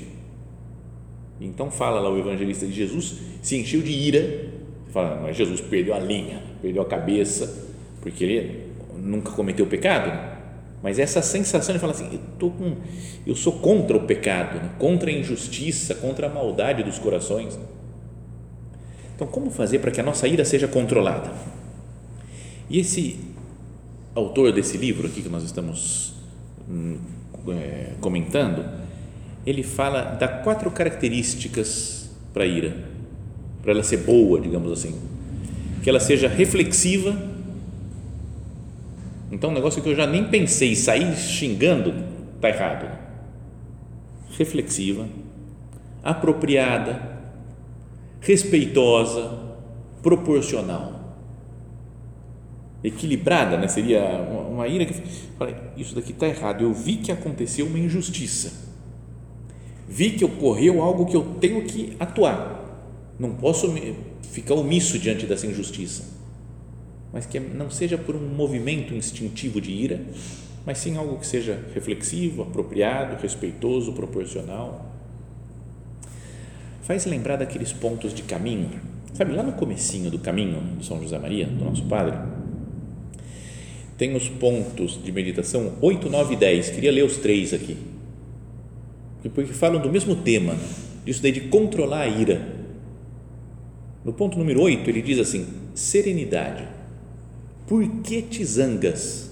Então 1.41 1.71
fala 1.71 2.01
lá 2.01 2.11
o 2.11 2.19
evangelista 2.19 2.65
de 2.67 2.73
Jesus 2.73 3.17
se 3.43 3.57
encheu 3.57 3.83
de 3.83 3.91
ira 3.91 4.55
Fala, 4.95 5.19
mas 5.21 5.37
Jesus 5.37 5.61
perdeu 5.61 5.93
a 5.93 5.99
linha, 5.99 6.41
perdeu 6.63 6.81
a 6.81 6.87
cabeça, 6.87 7.67
porque 8.01 8.23
ele 8.23 8.69
nunca 8.97 9.33
cometeu 9.33 9.67
pecado. 9.67 10.37
Mas 10.81 11.01
essa 11.01 11.21
sensação 11.21 11.75
de 11.75 11.81
falar 11.81 11.95
assim, 11.95 12.09
eu, 12.13 12.21
tô 12.39 12.51
com, 12.51 12.77
eu 13.27 13.35
sou 13.35 13.55
contra 13.55 13.97
o 13.97 14.07
pecado, 14.07 14.61
né? 14.61 14.71
contra 14.79 15.11
a 15.11 15.13
injustiça, 15.13 15.97
contra 15.97 16.29
a 16.29 16.31
maldade 16.31 16.85
dos 16.85 16.97
corações. 16.97 17.59
Então, 19.17 19.27
como 19.27 19.51
fazer 19.51 19.81
para 19.81 19.91
que 19.91 20.01
a 20.01 20.05
nossa 20.05 20.29
ira 20.29 20.45
seja 20.45 20.69
controlada? 20.69 21.33
E 22.71 22.79
esse 22.79 23.19
autor 24.15 24.53
desse 24.53 24.77
livro 24.77 25.07
aqui 25.07 25.23
que 25.23 25.29
nós 25.29 25.43
estamos 25.43 26.15
hum, 26.69 26.99
é, 27.49 27.93
comentando, 28.01 28.65
ele 29.47 29.63
fala 29.63 30.03
das 30.03 30.43
quatro 30.43 30.71
características 30.71 32.11
para 32.33 32.45
a 32.45 32.47
ira 32.47 32.95
para 33.65 33.73
ela 33.73 33.83
ser 33.83 33.97
boa, 33.97 34.39
digamos 34.39 34.71
assim. 34.71 34.95
Que 35.83 35.89
ela 35.89 35.99
seja 35.99 36.29
reflexiva. 36.29 37.17
Então, 39.33 39.49
um 39.49 39.55
negócio 39.55 39.83
que 39.83 39.89
eu 39.89 39.97
já 39.97 40.07
nem 40.07 40.25
pensei, 40.25 40.77
sair 40.77 41.17
xingando, 41.17 41.95
está 42.37 42.51
errado. 42.51 42.87
Reflexiva, 44.37 45.09
apropriada, 46.03 47.01
respeitosa, 48.21 49.33
proporcional. 50.03 50.94
Equilibrada, 52.85 53.57
né? 53.57 53.67
seria 53.67 54.03
uma, 54.03 54.41
uma 54.43 54.69
ira 54.69 54.85
que. 54.85 54.95
Falei, 55.39 55.57
isso 55.77 55.95
daqui 55.95 56.13
está 56.13 56.29
errado. 56.29 56.63
Eu 56.63 56.73
vi 56.73 56.99
que 56.99 57.11
aconteceu 57.11 57.67
uma 57.67 57.79
injustiça. 57.79 58.53
Vi 59.89 60.11
que 60.11 60.25
ocorreu 60.25 60.83
algo 60.83 61.07
que 61.07 61.17
eu 61.17 61.23
tenho 61.41 61.65
que 61.65 61.97
atuar 61.99 62.65
não 63.19 63.33
posso 63.35 63.73
ficar 64.23 64.55
omisso 64.55 64.99
diante 64.99 65.27
dessa 65.27 65.47
injustiça, 65.47 66.05
mas 67.13 67.27
que 67.27 67.39
não 67.39 67.71
seja 67.71 67.97
por 67.97 68.17
um 68.17 68.27
movimento 68.29 68.95
instintivo 68.95 69.61
de 69.61 69.71
ira, 69.71 70.01
mas 70.67 70.79
sim 70.79 70.97
algo 70.97 71.19
que 71.19 71.27
seja 71.27 71.63
reflexivo, 71.75 72.43
apropriado, 72.43 73.21
respeitoso, 73.21 73.93
proporcional. 73.93 74.93
Faz 76.83 77.07
lembrar 77.07 77.37
daqueles 77.37 77.73
pontos 77.73 78.13
de 78.13 78.23
caminho, 78.23 78.71
sabe, 79.13 79.33
lá 79.33 79.43
no 79.43 79.53
comecinho 79.53 80.11
do 80.11 80.19
caminho 80.19 80.61
de 80.77 80.85
São 80.85 81.01
José 81.01 81.19
Maria, 81.19 81.47
do 81.47 81.65
nosso 81.65 81.85
Padre, 81.85 82.19
tem 84.05 84.15
os 84.15 84.29
pontos 84.29 85.03
de 85.03 85.11
meditação 85.11 85.73
8, 85.81 86.11
9 86.11 86.35
e 86.35 86.37
10, 86.37 86.69
queria 86.69 86.93
ler 86.93 87.05
os 87.05 87.17
três 87.17 87.55
aqui, 87.55 87.75
porque 89.35 89.55
falam 89.55 89.81
do 89.81 89.91
mesmo 89.91 90.15
tema, 90.15 90.55
disso 91.07 91.23
daí 91.23 91.33
de 91.33 91.41
controlar 91.41 92.03
a 92.03 92.07
ira, 92.07 92.47
no 94.05 94.13
ponto 94.13 94.37
número 94.37 94.61
8, 94.61 94.91
ele 94.91 95.01
diz 95.01 95.19
assim: 95.19 95.47
serenidade. 95.75 96.69
Por 97.67 98.03
que 98.03 98.21
te 98.21 98.45
zangas? 98.45 99.31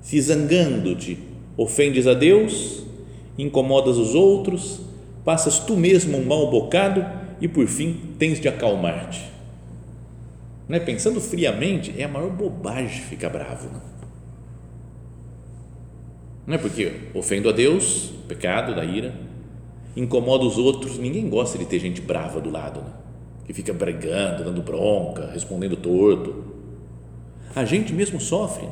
Se 0.00 0.20
zangando-te, 0.20 1.16
ofendes 1.56 2.08
a 2.08 2.14
Deus, 2.14 2.82
incomodas 3.38 3.96
os 3.96 4.16
outros, 4.16 4.80
passas 5.24 5.60
tu 5.60 5.76
mesmo 5.76 6.18
um 6.18 6.24
mau 6.24 6.50
bocado 6.50 7.06
e 7.40 7.46
por 7.46 7.68
fim 7.68 7.96
tens 8.18 8.40
de 8.40 8.48
acalmar-te. 8.48 9.35
Né? 10.68 10.78
Pensando 10.80 11.20
friamente, 11.20 11.94
é 11.96 12.04
a 12.04 12.08
maior 12.08 12.30
bobagem 12.30 13.02
ficar 13.02 13.30
bravo. 13.30 13.70
Não 16.46 16.54
é 16.54 16.58
porque 16.58 17.10
ofendo 17.14 17.48
a 17.48 17.52
Deus, 17.52 18.12
pecado 18.28 18.74
da 18.74 18.84
ira, 18.84 19.14
incomoda 19.96 20.44
os 20.44 20.58
outros, 20.58 20.98
ninguém 20.98 21.28
gosta 21.28 21.58
de 21.58 21.64
ter 21.64 21.78
gente 21.78 22.00
brava 22.00 22.40
do 22.40 22.50
lado. 22.50 22.80
Né? 22.80 22.92
que 23.46 23.52
fica 23.52 23.72
brigando, 23.72 24.44
dando 24.44 24.60
bronca, 24.60 25.30
respondendo 25.32 25.76
torto. 25.76 26.44
A 27.54 27.64
gente 27.64 27.92
mesmo 27.92 28.20
sofre. 28.20 28.68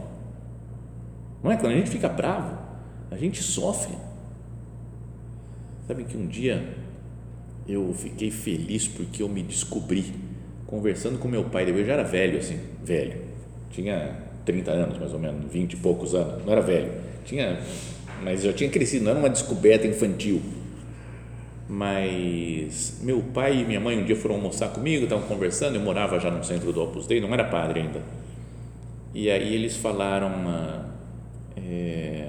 Não 1.43 1.53
é? 1.53 1.57
Quando 1.57 1.73
a 1.73 1.77
gente 1.77 1.91
fica 1.91 2.09
bravo, 2.09 2.59
a 3.11 3.17
gente 3.17 3.41
sofre. 3.41 3.95
Sabe 5.87 6.05
que 6.05 6.17
um 6.17 6.27
dia 6.27 6.77
eu 7.69 7.95
fiquei 7.95 8.33
feliz 8.33 8.89
porque 8.89 9.23
eu 9.23 9.29
me 9.29 9.43
descobri 9.43 10.13
conversando 10.75 11.19
com 11.19 11.29
meu 11.29 11.45
pai. 11.45 11.69
Eu 11.69 11.85
já 11.85 11.95
era 11.95 12.03
velho, 12.03 12.39
assim, 12.39 12.59
velho. 12.83 13.17
Tinha 13.71 14.17
30 14.45 14.71
anos, 14.71 14.99
mais 14.99 15.13
ou 15.13 15.19
menos, 15.19 15.51
20 15.53 15.73
e 15.73 15.77
poucos 15.77 16.15
anos. 16.15 16.45
Não 16.45 16.53
era 16.53 16.61
velho. 16.61 16.91
Tinha, 17.25 17.59
mas 18.23 18.43
já 18.43 18.53
tinha 18.53 18.69
crescido, 18.69 19.05
não 19.05 19.13
era 19.13 19.21
uma 19.21 19.31
descoberta 19.31 19.87
infantil 19.87 20.43
mas 21.69 22.99
meu 23.03 23.23
pai 23.23 23.61
e 23.61 23.65
minha 23.65 23.81
mãe 23.81 23.99
um 23.99 24.05
dia 24.05 24.17
foram 24.17 24.37
almoçar 24.37 24.69
comigo, 24.69 25.05
estavam 25.05 25.27
conversando, 25.27 25.77
eu 25.77 25.81
morava 25.81 26.21
já 26.21 26.31
no 26.31 26.45
centro 26.45 26.73
do 26.73 26.83
Opus 26.83 27.07
Dei, 27.07 27.21
não 27.21 27.33
era 27.33 27.45
padre 27.45 27.81
ainda, 27.81 28.03
e 29.15 29.31
aí 29.31 29.55
eles 29.55 29.77
falaram, 29.77 30.31
é, 31.57 32.29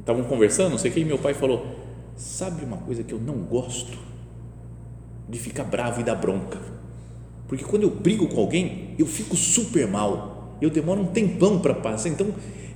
estavam 0.00 0.24
conversando, 0.24 0.70
não 0.70 0.78
sei 0.78 0.90
o 0.90 0.94
que, 0.94 1.00
e 1.00 1.04
meu 1.04 1.18
pai 1.18 1.34
falou, 1.34 1.66
sabe 2.16 2.64
uma 2.64 2.78
coisa 2.78 3.02
que 3.02 3.12
eu 3.12 3.20
não 3.20 3.34
gosto? 3.38 3.98
De 5.28 5.38
ficar 5.38 5.64
bravo 5.64 6.00
e 6.00 6.04
dar 6.04 6.14
bronca, 6.14 6.58
porque 7.52 7.66
quando 7.66 7.82
eu 7.82 7.90
brigo 7.90 8.26
com 8.28 8.40
alguém, 8.40 8.94
eu 8.98 9.04
fico 9.04 9.36
super 9.36 9.86
mal, 9.86 10.56
eu 10.62 10.70
demoro 10.70 11.02
um 11.02 11.04
tempão 11.04 11.58
para 11.58 11.74
passar, 11.74 12.08
então 12.08 12.28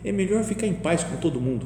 é 0.05 0.13
melhor 0.13 0.45
ficar 0.45 0.67
em 0.67 0.75
paz 0.75 1.03
com 1.03 1.17
todo 1.17 1.41
mundo, 1.41 1.65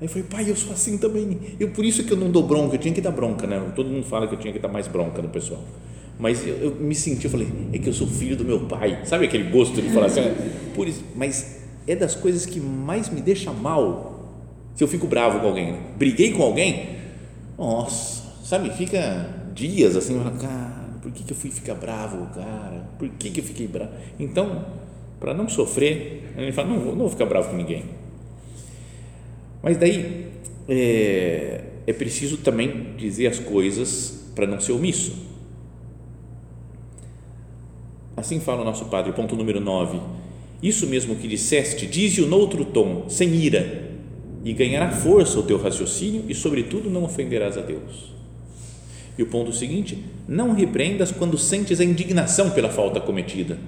Aí 0.00 0.06
eu 0.06 0.08
falei, 0.08 0.24
pai, 0.28 0.50
eu 0.50 0.56
sou 0.56 0.72
assim 0.72 0.96
também. 0.96 1.38
Eu, 1.60 1.68
por 1.68 1.84
isso 1.84 2.02
que 2.02 2.10
eu 2.10 2.16
não 2.16 2.30
dou 2.30 2.42
bronca, 2.42 2.74
eu 2.74 2.80
tinha 2.80 2.92
que 2.92 3.02
dar 3.02 3.10
bronca, 3.10 3.46
né? 3.46 3.70
Todo 3.76 3.88
mundo 3.88 4.04
fala 4.04 4.26
que 4.26 4.34
eu 4.34 4.38
tinha 4.38 4.50
que 4.50 4.58
dar 4.58 4.68
mais 4.68 4.88
bronca 4.88 5.20
no 5.20 5.28
pessoal. 5.28 5.62
Mas 6.18 6.44
eu, 6.44 6.56
eu 6.56 6.74
me 6.74 6.94
senti, 6.94 7.26
eu 7.26 7.30
falei, 7.30 7.46
é 7.70 7.78
que 7.78 7.86
eu 7.86 7.92
sou 7.92 8.06
filho 8.06 8.34
do 8.34 8.44
meu 8.44 8.60
pai. 8.60 9.02
Sabe 9.04 9.26
aquele 9.26 9.44
gosto 9.50 9.80
de 9.80 9.90
falar 9.90 10.06
assim? 10.06 10.22
Por 10.74 10.88
isso, 10.88 11.04
mas 11.14 11.60
é 11.86 11.94
das 11.94 12.14
coisas 12.14 12.46
que 12.46 12.58
mais 12.58 13.10
me 13.10 13.20
deixa 13.20 13.52
mal 13.52 14.26
se 14.74 14.82
eu 14.82 14.88
fico 14.88 15.06
bravo 15.06 15.38
com 15.38 15.46
alguém. 15.46 15.72
Né? 15.72 15.78
Briguei 15.98 16.32
com 16.32 16.42
alguém, 16.42 16.96
nossa, 17.58 18.22
sabe? 18.42 18.70
Fica 18.70 19.28
dias 19.54 19.96
assim, 19.96 20.18
cara, 20.40 20.79
por 21.02 21.10
que, 21.12 21.22
que 21.24 21.32
eu 21.32 21.36
fui 21.36 21.50
ficar 21.50 21.74
bravo, 21.74 22.26
cara? 22.34 22.88
Por 22.98 23.08
que, 23.08 23.30
que 23.30 23.40
eu 23.40 23.44
fiquei 23.44 23.66
bravo? 23.66 23.92
Então, 24.18 24.64
para 25.18 25.34
não 25.34 25.48
sofrer, 25.48 26.32
ele 26.36 26.52
fala, 26.52 26.68
não, 26.68 26.76
não 26.76 26.96
vou 26.96 27.10
ficar 27.10 27.26
bravo 27.26 27.50
com 27.50 27.56
ninguém 27.56 28.00
mas 29.62 29.76
daí 29.76 30.26
é, 30.68 31.60
é 31.86 31.92
preciso 31.92 32.38
também 32.38 32.94
dizer 32.96 33.26
as 33.26 33.38
coisas 33.38 34.30
para 34.34 34.46
não 34.46 34.60
ser 34.60 34.72
omisso. 34.72 35.28
Assim 38.16 38.40
fala 38.40 38.62
o 38.62 38.64
nosso 38.64 38.86
Padre, 38.86 39.12
ponto 39.12 39.36
número 39.36 39.60
9. 39.60 40.00
Isso 40.62 40.86
mesmo 40.86 41.16
que 41.16 41.26
disseste, 41.26 41.86
dize-o 41.86 42.26
noutro 42.26 42.64
tom, 42.66 43.08
sem 43.08 43.34
ira, 43.34 43.90
e 44.44 44.52
ganhará 44.52 44.90
força 44.90 45.38
o 45.38 45.42
teu 45.42 45.58
raciocínio 45.58 46.24
e, 46.28 46.34
sobretudo, 46.34 46.90
não 46.90 47.04
ofenderás 47.04 47.56
a 47.56 47.62
Deus. 47.62 48.12
E 49.18 49.22
o 49.22 49.26
ponto 49.26 49.52
seguinte: 49.52 50.04
não 50.28 50.52
repreendas 50.52 51.10
quando 51.10 51.36
sentes 51.38 51.80
a 51.80 51.84
indignação 51.84 52.50
pela 52.50 52.68
falta 52.68 53.00
cometida. 53.00 53.58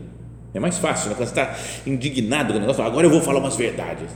É 0.54 0.60
mais 0.60 0.78
fácil, 0.78 1.10
né? 1.10 1.14
quando 1.16 1.28
você 1.28 1.40
está 1.40 1.56
indignado 1.86 2.52
com 2.52 2.58
o 2.58 2.60
negócio, 2.60 2.82
agora 2.82 3.06
eu 3.06 3.10
vou 3.10 3.22
falar 3.22 3.38
umas 3.38 3.56
verdades. 3.56 4.10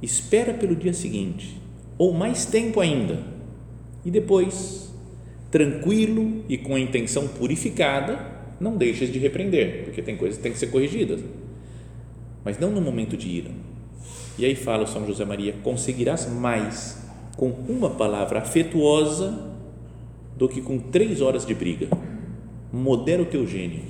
Espera 0.00 0.54
pelo 0.54 0.74
dia 0.74 0.94
seguinte, 0.94 1.60
ou 1.98 2.14
mais 2.14 2.46
tempo 2.46 2.80
ainda, 2.80 3.18
e 4.02 4.10
depois, 4.10 4.90
tranquilo 5.50 6.42
e 6.48 6.56
com 6.56 6.74
a 6.74 6.80
intenção 6.80 7.28
purificada, 7.28 8.18
não 8.58 8.76
deixes 8.76 9.12
de 9.12 9.18
repreender, 9.18 9.84
porque 9.84 10.00
tem 10.00 10.16
coisas 10.16 10.38
que 10.38 10.42
têm 10.42 10.52
que 10.52 10.58
ser 10.58 10.68
corrigidas, 10.68 11.20
mas 12.42 12.58
não 12.58 12.70
no 12.70 12.80
momento 12.80 13.16
de 13.18 13.28
ira. 13.28 13.50
E 14.38 14.44
aí 14.46 14.54
fala 14.54 14.84
o 14.84 14.86
São 14.86 15.06
José 15.06 15.24
Maria: 15.26 15.54
conseguirás 15.62 16.26
mais 16.30 16.98
com 17.36 17.48
uma 17.48 17.90
palavra 17.90 18.40
afetuosa 18.40 19.50
do 20.36 20.48
que 20.48 20.60
com 20.60 20.78
três 20.78 21.20
horas 21.20 21.44
de 21.44 21.54
briga. 21.54 21.88
Modera 22.72 23.22
o 23.22 23.26
teu 23.26 23.46
gênio. 23.46 23.82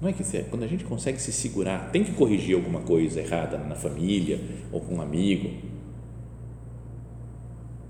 Não 0.00 0.08
é 0.08 0.12
que 0.12 0.22
quando 0.50 0.64
a 0.64 0.66
gente 0.66 0.84
consegue 0.84 1.20
se 1.20 1.32
segurar, 1.32 1.90
tem 1.90 2.04
que 2.04 2.12
corrigir 2.12 2.54
alguma 2.54 2.80
coisa 2.80 3.20
errada 3.20 3.56
na 3.56 3.74
família 3.74 4.38
ou 4.70 4.80
com 4.80 4.96
um 4.96 5.00
amigo. 5.00 5.50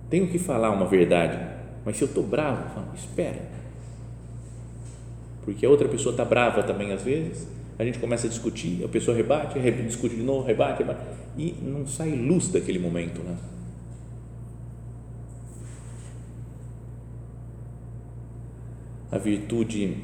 Tenho 0.09 0.29
que 0.29 0.39
falar 0.39 0.71
uma 0.71 0.87
verdade, 0.87 1.39
mas 1.85 1.97
se 1.97 2.05
eu 2.05 2.09
estou 2.09 2.23
bravo, 2.23 2.73
falo, 2.73 2.95
espera. 2.95 3.51
Porque 5.45 5.67
a 5.67 5.69
outra 5.69 5.89
pessoa 5.89 6.13
está 6.13 6.25
brava 6.25 6.63
também 6.63 6.93
às 6.93 7.03
vezes, 7.03 7.49
a 7.79 7.85
gente 7.85 7.99
começa 7.99 8.27
a 8.27 8.31
discutir, 8.31 8.85
a 8.85 8.89
pessoa 8.89 9.17
rebate, 9.17 9.59
discute 9.83 10.15
de 10.15 10.23
novo, 10.23 10.47
rebate, 10.47 10.79
rebate, 10.79 11.01
e 11.37 11.55
não 11.61 11.87
sai 11.87 12.11
luz 12.11 12.49
daquele 12.49 12.79
momento, 12.79 13.21
né? 13.23 13.37
A 19.11 19.19
virtude 19.19 19.97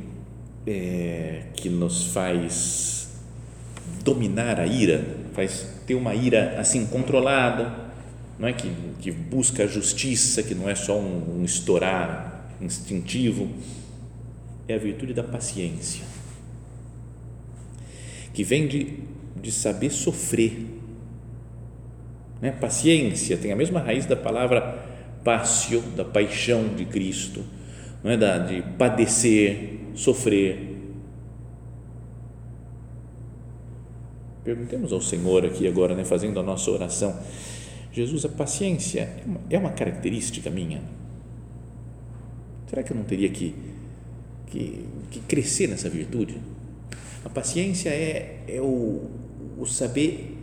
é, 0.66 1.44
que 1.54 1.68
nos 1.68 2.12
faz 2.12 3.20
dominar 4.02 4.58
a 4.58 4.66
ira, 4.66 5.04
faz 5.32 5.66
ter 5.86 5.94
uma 5.94 6.14
ira 6.14 6.58
assim 6.58 6.86
controlada, 6.86 7.90
não 8.38 8.48
é 8.48 8.52
que, 8.52 8.72
que 9.00 9.12
busca 9.12 9.64
a 9.64 9.66
justiça, 9.66 10.42
que 10.42 10.54
não 10.54 10.68
é 10.68 10.74
só 10.74 10.98
um, 10.98 11.40
um 11.40 11.44
estourar 11.44 12.48
instintivo, 12.60 13.48
é 14.66 14.74
a 14.74 14.78
virtude 14.78 15.12
da 15.12 15.22
paciência 15.22 16.19
que 18.32 18.44
vem 18.44 18.66
de, 18.66 18.98
de 19.40 19.50
saber 19.52 19.90
sofrer. 19.90 20.66
Né? 22.40 22.52
Paciência 22.52 23.36
tem 23.36 23.52
a 23.52 23.56
mesma 23.56 23.80
raiz 23.80 24.06
da 24.06 24.16
palavra 24.16 24.86
passio, 25.24 25.80
da 25.96 26.04
paixão 26.04 26.68
de 26.74 26.84
Cristo, 26.84 27.44
não 28.02 28.10
é? 28.10 28.16
da, 28.16 28.38
de 28.38 28.62
padecer, 28.78 29.78
sofrer. 29.94 30.70
Perguntemos 34.42 34.92
ao 34.92 35.00
Senhor 35.00 35.44
aqui 35.44 35.68
agora, 35.68 35.94
né, 35.94 36.04
fazendo 36.04 36.40
a 36.40 36.42
nossa 36.42 36.70
oração. 36.70 37.18
Jesus, 37.92 38.24
a 38.24 38.28
paciência 38.28 39.00
é 39.00 39.22
uma, 39.26 39.40
é 39.50 39.58
uma 39.58 39.70
característica 39.70 40.48
minha? 40.48 40.80
Será 42.66 42.82
que 42.82 42.92
eu 42.92 42.96
não 42.96 43.04
teria 43.04 43.28
que, 43.28 43.54
que, 44.46 44.86
que 45.10 45.20
crescer 45.20 45.66
nessa 45.66 45.90
virtude? 45.90 46.38
A 47.24 47.28
paciência 47.28 47.90
é, 47.90 48.40
é 48.48 48.60
o, 48.60 49.10
o 49.58 49.66
saber 49.66 50.38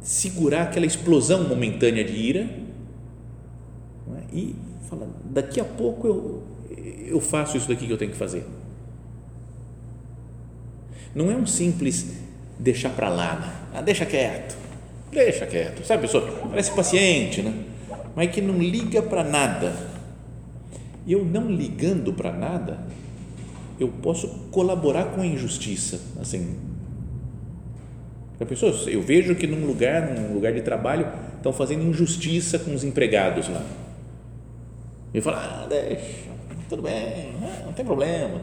segurar 0.00 0.62
aquela 0.62 0.86
explosão 0.86 1.48
momentânea 1.48 2.04
de 2.04 2.12
ira 2.12 2.48
é? 4.16 4.22
e 4.32 4.54
falar, 4.88 5.06
daqui 5.24 5.60
a 5.60 5.64
pouco 5.64 6.06
eu, 6.06 6.42
eu 7.06 7.20
faço 7.20 7.56
isso 7.56 7.68
daqui 7.68 7.86
que 7.86 7.92
eu 7.92 7.98
tenho 7.98 8.12
que 8.12 8.16
fazer. 8.16 8.44
Não 11.14 11.30
é 11.30 11.36
um 11.36 11.46
simples 11.46 12.14
deixar 12.58 12.90
para 12.90 13.08
lá, 13.08 13.36
né? 13.36 13.52
ah, 13.74 13.82
deixa 13.82 14.04
quieto, 14.04 14.56
deixa 15.10 15.46
quieto, 15.46 15.84
sabe 15.84 16.02
pessoa, 16.02 16.26
parece 16.48 16.70
paciente, 16.72 17.42
né? 17.42 17.64
mas 18.14 18.30
que 18.30 18.40
não 18.40 18.58
liga 18.58 19.02
para 19.02 19.24
nada. 19.24 19.74
E 21.06 21.12
eu 21.12 21.24
não 21.24 21.50
ligando 21.50 22.12
para 22.12 22.32
nada, 22.32 22.78
eu 23.78 23.88
posso 23.88 24.28
colaborar 24.50 25.06
com 25.06 25.20
a 25.20 25.26
injustiça, 25.26 26.00
assim. 26.20 26.56
A 28.40 28.44
pessoa, 28.44 28.72
eu 28.86 29.02
vejo 29.02 29.34
que 29.34 29.46
num 29.46 29.66
lugar, 29.66 30.14
num 30.14 30.34
lugar 30.34 30.52
de 30.52 30.60
trabalho, 30.60 31.06
estão 31.36 31.52
fazendo 31.52 31.82
injustiça 31.84 32.58
com 32.58 32.72
os 32.72 32.84
empregados 32.84 33.48
lá. 33.48 33.64
Eu 35.12 35.22
falo, 35.22 35.36
ah, 35.36 35.66
deixa, 35.68 36.28
tudo 36.68 36.82
bem, 36.82 37.32
não 37.64 37.72
tem 37.72 37.84
problema. 37.84 38.40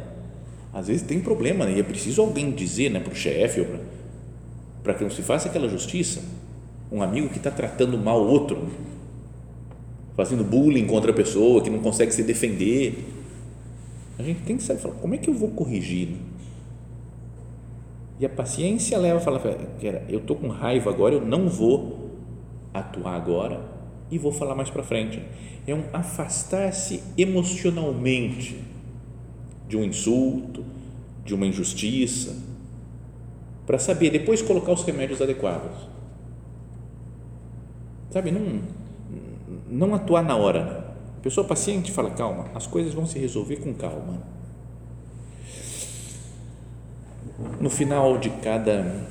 Às 0.73 0.87
vezes 0.87 1.03
tem 1.03 1.21
problema 1.21 1.65
né? 1.65 1.77
e 1.77 1.79
é 1.79 1.83
preciso 1.83 2.21
alguém 2.21 2.51
dizer 2.51 2.89
né, 2.89 2.99
para 2.99 3.13
o 3.13 3.15
chefe 3.15 3.61
ou 3.61 3.67
para 4.83 4.93
que 4.93 5.03
não 5.03 5.09
se 5.09 5.21
faça 5.21 5.47
aquela 5.47 5.69
justiça. 5.69 6.21
Um 6.91 7.01
amigo 7.01 7.29
que 7.29 7.37
está 7.37 7.49
tratando 7.49 7.97
mal 7.97 8.21
outro, 8.21 8.67
fazendo 10.15 10.43
bullying 10.43 10.85
contra 10.85 11.11
a 11.11 11.13
pessoa, 11.13 11.61
que 11.61 11.69
não 11.69 11.79
consegue 11.79 12.13
se 12.13 12.23
defender 12.23 13.14
a 14.17 14.23
gente 14.23 14.41
tem 14.41 14.57
que 14.57 14.63
saber 14.63 14.79
falar, 14.79 14.95
como 14.95 15.13
é 15.13 15.17
que 15.17 15.29
eu 15.29 15.33
vou 15.33 15.49
corrigir? 15.49 16.15
E 18.19 18.25
a 18.25 18.29
paciência 18.29 18.97
leva 18.97 19.17
a 19.17 19.21
falar, 19.21 19.41
eu 20.07 20.19
estou 20.19 20.37
com 20.37 20.47
raiva 20.47 20.89
agora, 20.89 21.15
eu 21.15 21.25
não 21.25 21.49
vou 21.49 22.11
atuar 22.73 23.15
agora 23.15 23.59
e 24.09 24.17
vou 24.17 24.31
falar 24.31 24.55
mais 24.55 24.69
para 24.69 24.83
frente. 24.83 25.21
É 25.67 25.75
um 25.75 25.83
afastar-se 25.91 27.03
emocionalmente 27.17 28.63
de 29.67 29.75
um 29.75 29.83
insulto, 29.83 30.63
de 31.25 31.33
uma 31.33 31.45
injustiça, 31.45 32.37
para 33.65 33.79
saber 33.79 34.11
depois 34.11 34.41
colocar 34.41 34.71
os 34.71 34.83
remédios 34.83 35.21
adequados. 35.21 35.89
Sabe, 38.11 38.31
não, 38.31 38.61
não 39.67 39.93
atuar 39.93 40.23
na 40.23 40.37
hora 40.37 40.84
pessoa 41.25 41.47
paciente 41.47 41.91
fala, 41.91 42.11
calma, 42.11 42.45
as 42.53 42.67
coisas 42.67 42.93
vão 42.93 43.07
se 43.07 43.17
resolver 43.17 43.55
com 43.55 43.73
calma. 43.73 44.21
No 47.59 47.67
final 47.67 48.19
de 48.19 48.29
cada 48.29 49.07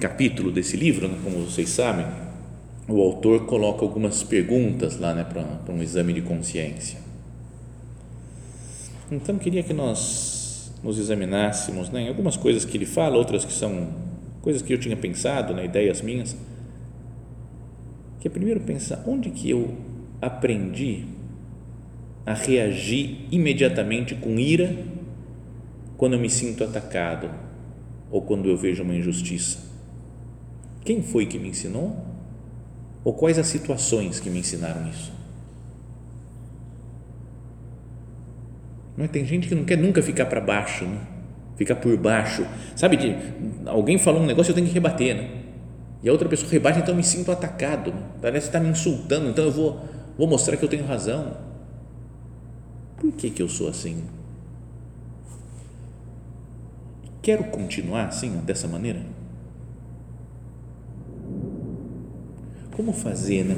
capítulo 0.00 0.50
desse 0.50 0.74
livro, 0.74 1.06
né, 1.06 1.18
como 1.22 1.44
vocês 1.44 1.68
sabem, 1.68 2.06
o 2.88 2.98
autor 3.02 3.44
coloca 3.44 3.84
algumas 3.84 4.22
perguntas 4.22 4.98
lá 4.98 5.12
né, 5.12 5.22
para 5.22 5.70
um 5.70 5.82
exame 5.82 6.14
de 6.14 6.22
consciência. 6.22 6.98
Então, 9.12 9.36
queria 9.36 9.62
que 9.62 9.74
nós 9.74 10.72
nos 10.82 10.98
examinássemos 10.98 11.90
né, 11.90 12.04
em 12.04 12.08
algumas 12.08 12.38
coisas 12.38 12.64
que 12.64 12.74
ele 12.74 12.86
fala, 12.86 13.18
outras 13.18 13.44
que 13.44 13.52
são 13.52 13.92
coisas 14.40 14.62
que 14.62 14.72
eu 14.72 14.78
tinha 14.78 14.96
pensado, 14.96 15.52
né, 15.52 15.66
ideias 15.66 16.00
minhas. 16.00 16.34
Que 18.18 18.28
é 18.28 18.30
primeiro 18.30 18.60
pensar 18.60 19.04
onde 19.06 19.28
que 19.28 19.50
eu 19.50 19.74
aprendi 20.22 21.13
a 22.26 22.32
reagir 22.32 23.26
imediatamente 23.30 24.14
com 24.14 24.38
ira 24.38 24.76
quando 25.96 26.14
eu 26.14 26.18
me 26.18 26.30
sinto 26.30 26.64
atacado 26.64 27.30
ou 28.10 28.22
quando 28.22 28.48
eu 28.48 28.56
vejo 28.56 28.82
uma 28.82 28.94
injustiça? 28.94 29.58
Quem 30.84 31.02
foi 31.02 31.26
que 31.26 31.38
me 31.38 31.48
ensinou? 31.48 31.96
Ou 33.02 33.12
quais 33.12 33.38
as 33.38 33.46
situações 33.46 34.20
que 34.20 34.30
me 34.30 34.38
ensinaram 34.38 34.88
isso? 34.88 35.12
Não 38.96 39.04
é? 39.04 39.08
Tem 39.08 39.24
gente 39.24 39.48
que 39.48 39.54
não 39.54 39.64
quer 39.64 39.76
nunca 39.76 40.02
ficar 40.02 40.26
para 40.26 40.40
baixo, 40.40 40.84
né? 40.84 41.00
ficar 41.56 41.76
por 41.76 41.96
baixo. 41.96 42.46
Sabe, 42.74 42.96
de, 42.96 43.16
alguém 43.66 43.98
falou 43.98 44.22
um 44.22 44.26
negócio 44.26 44.50
eu 44.50 44.54
tenho 44.54 44.66
que 44.66 44.72
rebater, 44.72 45.16
né? 45.16 45.30
E 46.02 46.08
a 46.08 46.12
outra 46.12 46.28
pessoa 46.28 46.50
rebate, 46.50 46.78
então 46.78 46.92
eu 46.92 46.96
me 46.96 47.02
sinto 47.02 47.32
atacado. 47.32 47.90
Né? 47.90 48.00
Parece 48.20 48.50
que 48.50 48.56
está 48.56 48.60
me 48.60 48.68
insultando, 48.68 49.28
então 49.30 49.44
eu 49.44 49.50
vou, 49.50 49.80
vou 50.18 50.26
mostrar 50.26 50.56
que 50.56 50.64
eu 50.64 50.68
tenho 50.68 50.84
razão. 50.84 51.36
Por 53.04 53.12
que, 53.12 53.28
que 53.28 53.42
eu 53.42 53.50
sou 53.50 53.68
assim? 53.68 54.02
Quero 57.20 57.44
continuar 57.44 58.06
assim, 58.06 58.30
dessa 58.38 58.66
maneira? 58.66 59.00
Como 62.74 62.94
fazer 62.94 63.44
né, 63.44 63.54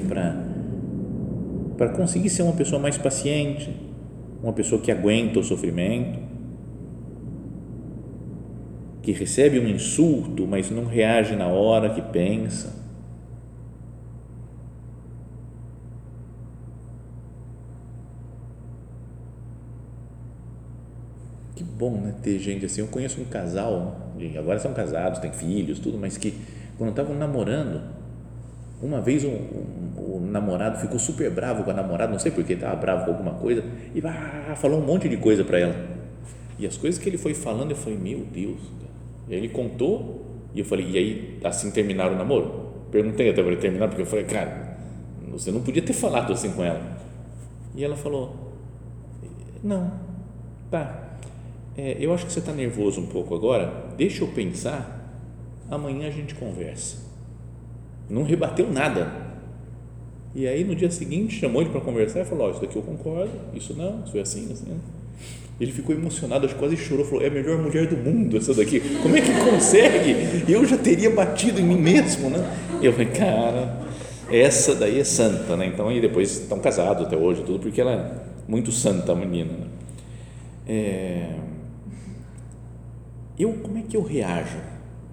para 1.79 1.91
conseguir 1.91 2.29
ser 2.29 2.43
uma 2.43 2.55
pessoa 2.55 2.83
mais 2.83 2.99
paciente, 2.99 3.71
uma 4.43 4.53
pessoa 4.53 4.83
que 4.83 4.91
aguenta 4.91 5.39
o 5.39 5.45
sofrimento, 5.45 6.19
que 9.01 9.13
recebe 9.13 9.61
um 9.61 9.69
insulto, 9.69 10.45
mas 10.45 10.73
não 10.73 10.87
reage 10.87 11.37
na 11.37 11.47
hora 11.47 11.95
que 11.95 12.03
pensa? 12.03 12.86
Bom, 21.77 21.91
né? 21.91 22.15
Ter 22.23 22.39
gente 22.39 22.65
assim. 22.65 22.81
Eu 22.81 22.87
conheço 22.87 23.21
um 23.21 23.25
casal, 23.25 23.97
agora 24.39 24.59
são 24.59 24.73
casados, 24.73 25.19
têm 25.19 25.33
filhos, 25.33 25.79
tudo, 25.79 25.99
mas 25.99 26.17
que 26.17 26.35
quando 26.79 26.91
estavam 26.91 27.15
namorando, 27.15 27.83
uma 28.83 29.01
vez 29.01 29.25
um, 29.25 29.31
um, 29.31 30.17
o 30.17 30.21
namorado 30.21 30.79
ficou 30.79 30.99
super 30.99 31.31
bravo 31.31 31.65
com 31.65 31.71
a 31.71 31.75
namorada, 31.75 32.12
não 32.12 32.19
sei 32.19 32.31
porque, 32.31 32.55
estava 32.55 32.77
bravo 32.77 33.05
com 33.05 33.11
alguma 33.12 33.35
coisa, 33.35 33.65
e 33.95 34.03
ah, 34.07 34.55
falou 34.57 34.81
um 34.81 34.85
monte 34.85 35.09
de 35.09 35.17
coisa 35.17 35.45
para 35.45 35.59
ela. 35.59 35.75
E 36.59 36.67
as 36.67 36.77
coisas 36.77 36.99
que 36.99 37.09
ele 37.09 37.19
foi 37.19 37.35
falando, 37.35 37.71
eu 37.71 37.77
falei, 37.77 37.99
meu 37.99 38.21
Deus. 38.21 38.59
E 39.29 39.35
aí 39.35 39.41
ele 39.41 39.49
contou, 39.49 40.25
e 40.55 40.61
eu 40.61 40.65
falei, 40.65 40.87
e 40.91 40.99
aí 40.99 41.39
assim 41.45 41.71
terminaram 41.71 42.15
o 42.15 42.19
namoro? 42.19 42.67
Perguntei 42.91 43.31
até 43.31 43.43
para 43.43 43.53
ele 43.53 43.61
terminar, 43.61 43.89
porque 43.89 44.03
eu 44.03 44.07
falei, 44.07 44.25
cara, 44.25 44.77
você 45.31 45.51
não 45.51 45.62
podia 45.62 45.83
ter 45.83 45.93
falado 45.93 46.33
assim 46.33 46.53
com 46.53 46.65
ela. 46.65 46.81
E 47.75 47.85
ela 47.85 47.97
falou, 47.97 48.35
não, 49.62 49.93
tá, 50.71 51.06
é, 51.77 51.97
eu 52.01 52.12
acho 52.15 52.27
que 52.27 52.33
você 52.33 52.39
está 52.39 52.53
nervoso 52.53 53.01
um 53.01 53.07
pouco 53.07 53.35
agora, 53.35 53.87
deixa 53.97 54.25
eu 54.25 54.29
pensar, 54.29 55.12
amanhã 55.71 56.09
a 56.09 56.11
gente 56.11 56.35
conversa. 56.35 57.05
Não 58.09 58.23
rebateu 58.23 58.73
nada. 58.73 59.27
E 60.35 60.47
aí 60.47 60.65
no 60.65 60.75
dia 60.75 60.91
seguinte 60.91 61.39
chamou 61.39 61.61
ele 61.62 61.71
para 61.71 61.81
conversar 61.81 62.21
e 62.21 62.25
falou: 62.25 62.47
oh, 62.47 62.51
Isso 62.51 62.61
daqui 62.61 62.77
eu 62.77 62.83
concordo, 62.83 63.33
isso 63.55 63.75
não, 63.75 64.03
isso 64.05 64.17
é 64.17 64.21
assim, 64.21 64.53
assim. 64.53 64.67
Ele 65.59 65.73
ficou 65.73 65.95
emocionado, 65.95 66.45
acho 66.45 66.55
que 66.55 66.61
quase 66.61 66.77
chorou, 66.77 67.05
falou: 67.05 67.23
É 67.23 67.29
a 67.29 67.31
melhor 67.31 67.59
mulher 67.59 67.87
do 67.87 67.97
mundo 67.97 68.37
essa 68.37 68.55
daqui. 68.55 68.81
Como 69.03 69.17
é 69.17 69.21
que 69.21 69.33
consegue? 69.51 70.45
Eu 70.51 70.65
já 70.65 70.77
teria 70.77 71.11
batido 71.11 71.61
em 71.61 71.65
mim 71.65 71.81
mesmo, 71.81 72.31
né? 72.31 72.39
Eu 72.83 72.93
falei: 72.93 73.09
Cara, 73.09 73.87
essa 74.31 74.75
daí 74.75 75.01
é 75.01 75.05
santa, 75.05 75.57
né? 75.57 75.67
Então, 75.67 75.91
e 75.91 76.01
depois 76.01 76.41
estão 76.41 76.59
casados 76.59 77.07
até 77.07 77.17
hoje, 77.17 77.43
tudo, 77.43 77.59
porque 77.59 77.81
ela 77.81 77.93
é 77.93 78.51
muito 78.51 78.71
santa, 78.71 79.12
a 79.12 79.15
menina. 79.15 79.53
Né? 79.53 79.67
É, 80.69 81.29
eu, 83.38 83.53
como 83.55 83.79
é 83.79 83.83
que 83.83 83.96
eu 83.96 84.03
reajo 84.03 84.59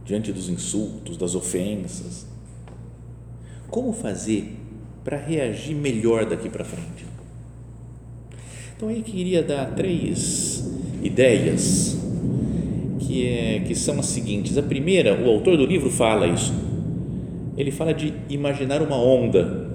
diante 0.06 0.32
dos 0.32 0.50
insultos, 0.50 1.18
das 1.18 1.36
ofensas? 1.36 2.26
Como 3.70 3.92
fazer 3.92 4.58
para 5.04 5.18
reagir 5.18 5.76
melhor 5.76 6.26
daqui 6.26 6.50
para 6.50 6.64
frente? 6.64 7.06
Então, 8.76 8.88
aí 8.88 9.02
queria 9.02 9.44
dar 9.44 9.74
três 9.76 10.64
ideias 11.02 11.98
que, 13.00 13.28
é, 13.28 13.60
que 13.60 13.76
são 13.76 14.00
as 14.00 14.08
seguintes. 14.08 14.58
A 14.58 14.64
primeira, 14.64 15.22
o 15.22 15.30
autor 15.30 15.58
do 15.58 15.66
livro 15.66 15.90
fala 15.90 16.28
isso. 16.28 16.54
Ele 17.58 17.72
fala 17.72 17.94
de 17.94 18.14
imaginar 18.30 18.82
uma 18.82 18.98
onda. 18.98 19.70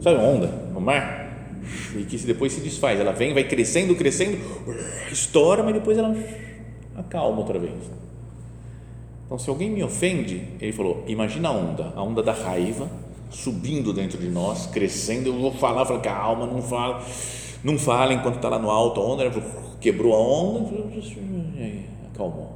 Sabe 0.00 0.16
uma 0.16 0.26
onda 0.26 0.46
no 0.72 0.80
mar? 0.80 1.60
E 1.96 2.02
que 2.04 2.16
depois 2.18 2.52
se 2.52 2.60
desfaz. 2.60 2.98
Ela 2.98 3.12
vem, 3.12 3.32
vai 3.32 3.44
crescendo, 3.44 3.94
crescendo, 3.94 4.38
estoura, 5.12 5.62
mas 5.62 5.74
depois 5.74 5.96
ela 5.96 6.14
acalma 6.96 7.38
outra 7.38 7.58
vez. 7.58 7.90
Então, 9.26 9.38
se 9.38 9.48
alguém 9.48 9.70
me 9.70 9.82
ofende, 9.82 10.46
ele 10.60 10.72
falou: 10.72 11.04
imagina 11.06 11.48
a 11.48 11.52
onda, 11.52 11.92
a 11.96 12.02
onda 12.02 12.22
da 12.22 12.32
raiva 12.32 12.88
subindo 13.32 13.92
dentro 13.92 14.18
de 14.18 14.28
nós, 14.28 14.66
crescendo. 14.66 15.28
Eu 15.28 15.38
vou 15.38 15.52
falar, 15.52 15.84
falo, 15.86 16.00
calma, 16.00 16.46
não 16.46 16.62
fala, 16.62 17.02
não 17.64 17.78
fala 17.78 18.12
enquanto 18.12 18.36
está 18.36 18.48
lá 18.48 18.58
no 18.58 18.70
alto 18.70 19.00
a 19.00 19.04
onda, 19.04 19.30
quebrou 19.80 20.14
a 20.14 20.18
onda, 20.18 20.84
acalmou. 22.12 22.52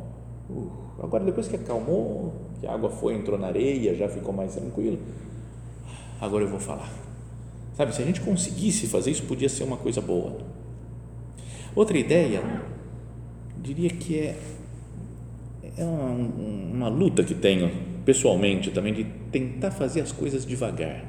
Uh, 0.48 0.70
agora, 1.02 1.24
depois 1.24 1.48
que 1.48 1.56
acalmou, 1.56 2.32
que 2.60 2.66
a 2.66 2.72
água 2.72 2.90
foi, 2.90 3.14
entrou 3.14 3.38
na 3.38 3.48
areia, 3.48 3.94
já 3.94 4.08
ficou 4.08 4.32
mais 4.32 4.54
tranquilo, 4.54 4.98
agora 6.20 6.44
eu 6.44 6.48
vou 6.48 6.60
falar. 6.60 6.92
Sabe, 7.74 7.94
se 7.94 8.00
a 8.00 8.04
gente 8.04 8.20
conseguisse 8.20 8.86
fazer 8.86 9.10
isso, 9.10 9.24
podia 9.24 9.48
ser 9.48 9.64
uma 9.64 9.76
coisa 9.76 10.00
boa. 10.00 10.38
Outra 11.74 11.98
ideia 11.98 12.42
diria 13.66 13.90
que 13.90 14.18
é, 14.18 14.36
é 15.76 15.84
uma, 15.84 16.10
uma 16.10 16.88
luta 16.88 17.24
que 17.24 17.34
tenho 17.34 17.70
pessoalmente 18.04 18.70
também 18.70 18.94
de 18.94 19.04
tentar 19.32 19.72
fazer 19.72 20.00
as 20.00 20.12
coisas 20.12 20.46
devagar. 20.46 21.04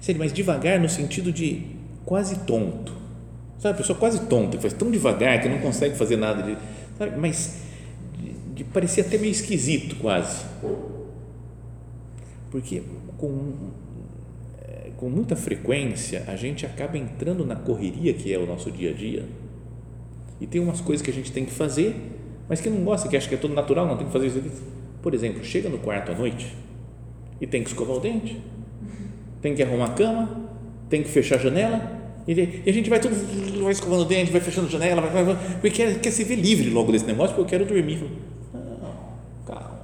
Sério, 0.00 0.20
mas 0.20 0.32
devagar 0.32 0.78
no 0.78 0.88
sentido 0.88 1.32
de 1.32 1.62
quase 2.04 2.40
tonto. 2.40 2.94
Sabe, 3.58 3.74
a 3.74 3.76
pessoa 3.76 3.98
quase 3.98 4.26
tonta, 4.26 4.56
que 4.56 4.62
faz 4.62 4.72
tão 4.72 4.90
devagar 4.90 5.42
que 5.42 5.48
não 5.48 5.58
consegue 5.58 5.96
fazer 5.96 6.16
nada, 6.16 6.42
de, 6.42 6.56
sabe, 6.96 7.18
mas 7.18 7.60
de, 8.16 8.54
de 8.54 8.64
parecer 8.64 9.02
até 9.02 9.18
meio 9.18 9.32
esquisito 9.32 9.96
quase. 9.96 10.46
Porque 12.50 12.82
com, 13.18 13.52
é, 14.62 14.90
com 14.96 15.10
muita 15.10 15.36
frequência 15.36 16.24
a 16.26 16.36
gente 16.36 16.64
acaba 16.64 16.96
entrando 16.96 17.44
na 17.44 17.56
correria 17.56 18.14
que 18.14 18.32
é 18.32 18.38
o 18.38 18.46
nosso 18.46 18.70
dia 18.70 18.90
a 18.90 18.94
dia 18.94 19.26
e 20.40 20.46
tem 20.46 20.60
umas 20.60 20.80
coisas 20.80 21.04
que 21.04 21.10
a 21.10 21.14
gente 21.14 21.30
tem 21.30 21.44
que 21.44 21.52
fazer, 21.52 21.94
mas 22.48 22.60
que 22.60 22.70
não 22.70 22.82
gosta, 22.82 23.08
que 23.08 23.16
acha 23.16 23.28
que 23.28 23.34
é 23.34 23.38
tudo 23.38 23.54
natural, 23.54 23.86
não 23.86 23.96
tem 23.96 24.06
que 24.06 24.12
fazer 24.12 24.28
isso. 24.28 24.42
Por 25.02 25.14
exemplo, 25.14 25.44
chega 25.44 25.68
no 25.68 25.78
quarto 25.78 26.12
à 26.12 26.14
noite 26.14 26.56
e 27.40 27.46
tem 27.46 27.62
que 27.62 27.68
escovar 27.68 27.96
o 27.96 28.00
dente, 28.00 28.40
tem 29.42 29.54
que 29.54 29.62
arrumar 29.62 29.86
a 29.86 29.90
cama, 29.90 30.50
tem 30.88 31.02
que 31.02 31.08
fechar 31.08 31.36
a 31.36 31.38
janela, 31.38 32.00
e 32.26 32.32
a 32.68 32.72
gente 32.72 32.88
vai 32.88 33.00
tudo, 33.00 33.14
vai 33.62 33.72
escovando 33.72 34.02
o 34.02 34.04
dente, 34.04 34.30
vai 34.30 34.40
fechando 34.40 34.66
a 34.66 34.70
janela, 34.70 35.00
vai, 35.00 35.24
vai, 35.24 35.36
porque 35.60 35.70
quer, 35.70 36.00
quer 36.00 36.10
se 36.10 36.24
ver 36.24 36.36
livre 36.36 36.70
logo 36.70 36.90
desse 36.92 37.06
negócio, 37.06 37.34
porque 37.34 37.54
eu 37.54 37.58
quero 37.58 37.74
dormir. 37.74 38.02
Não, 38.52 38.92
calma, 39.46 39.80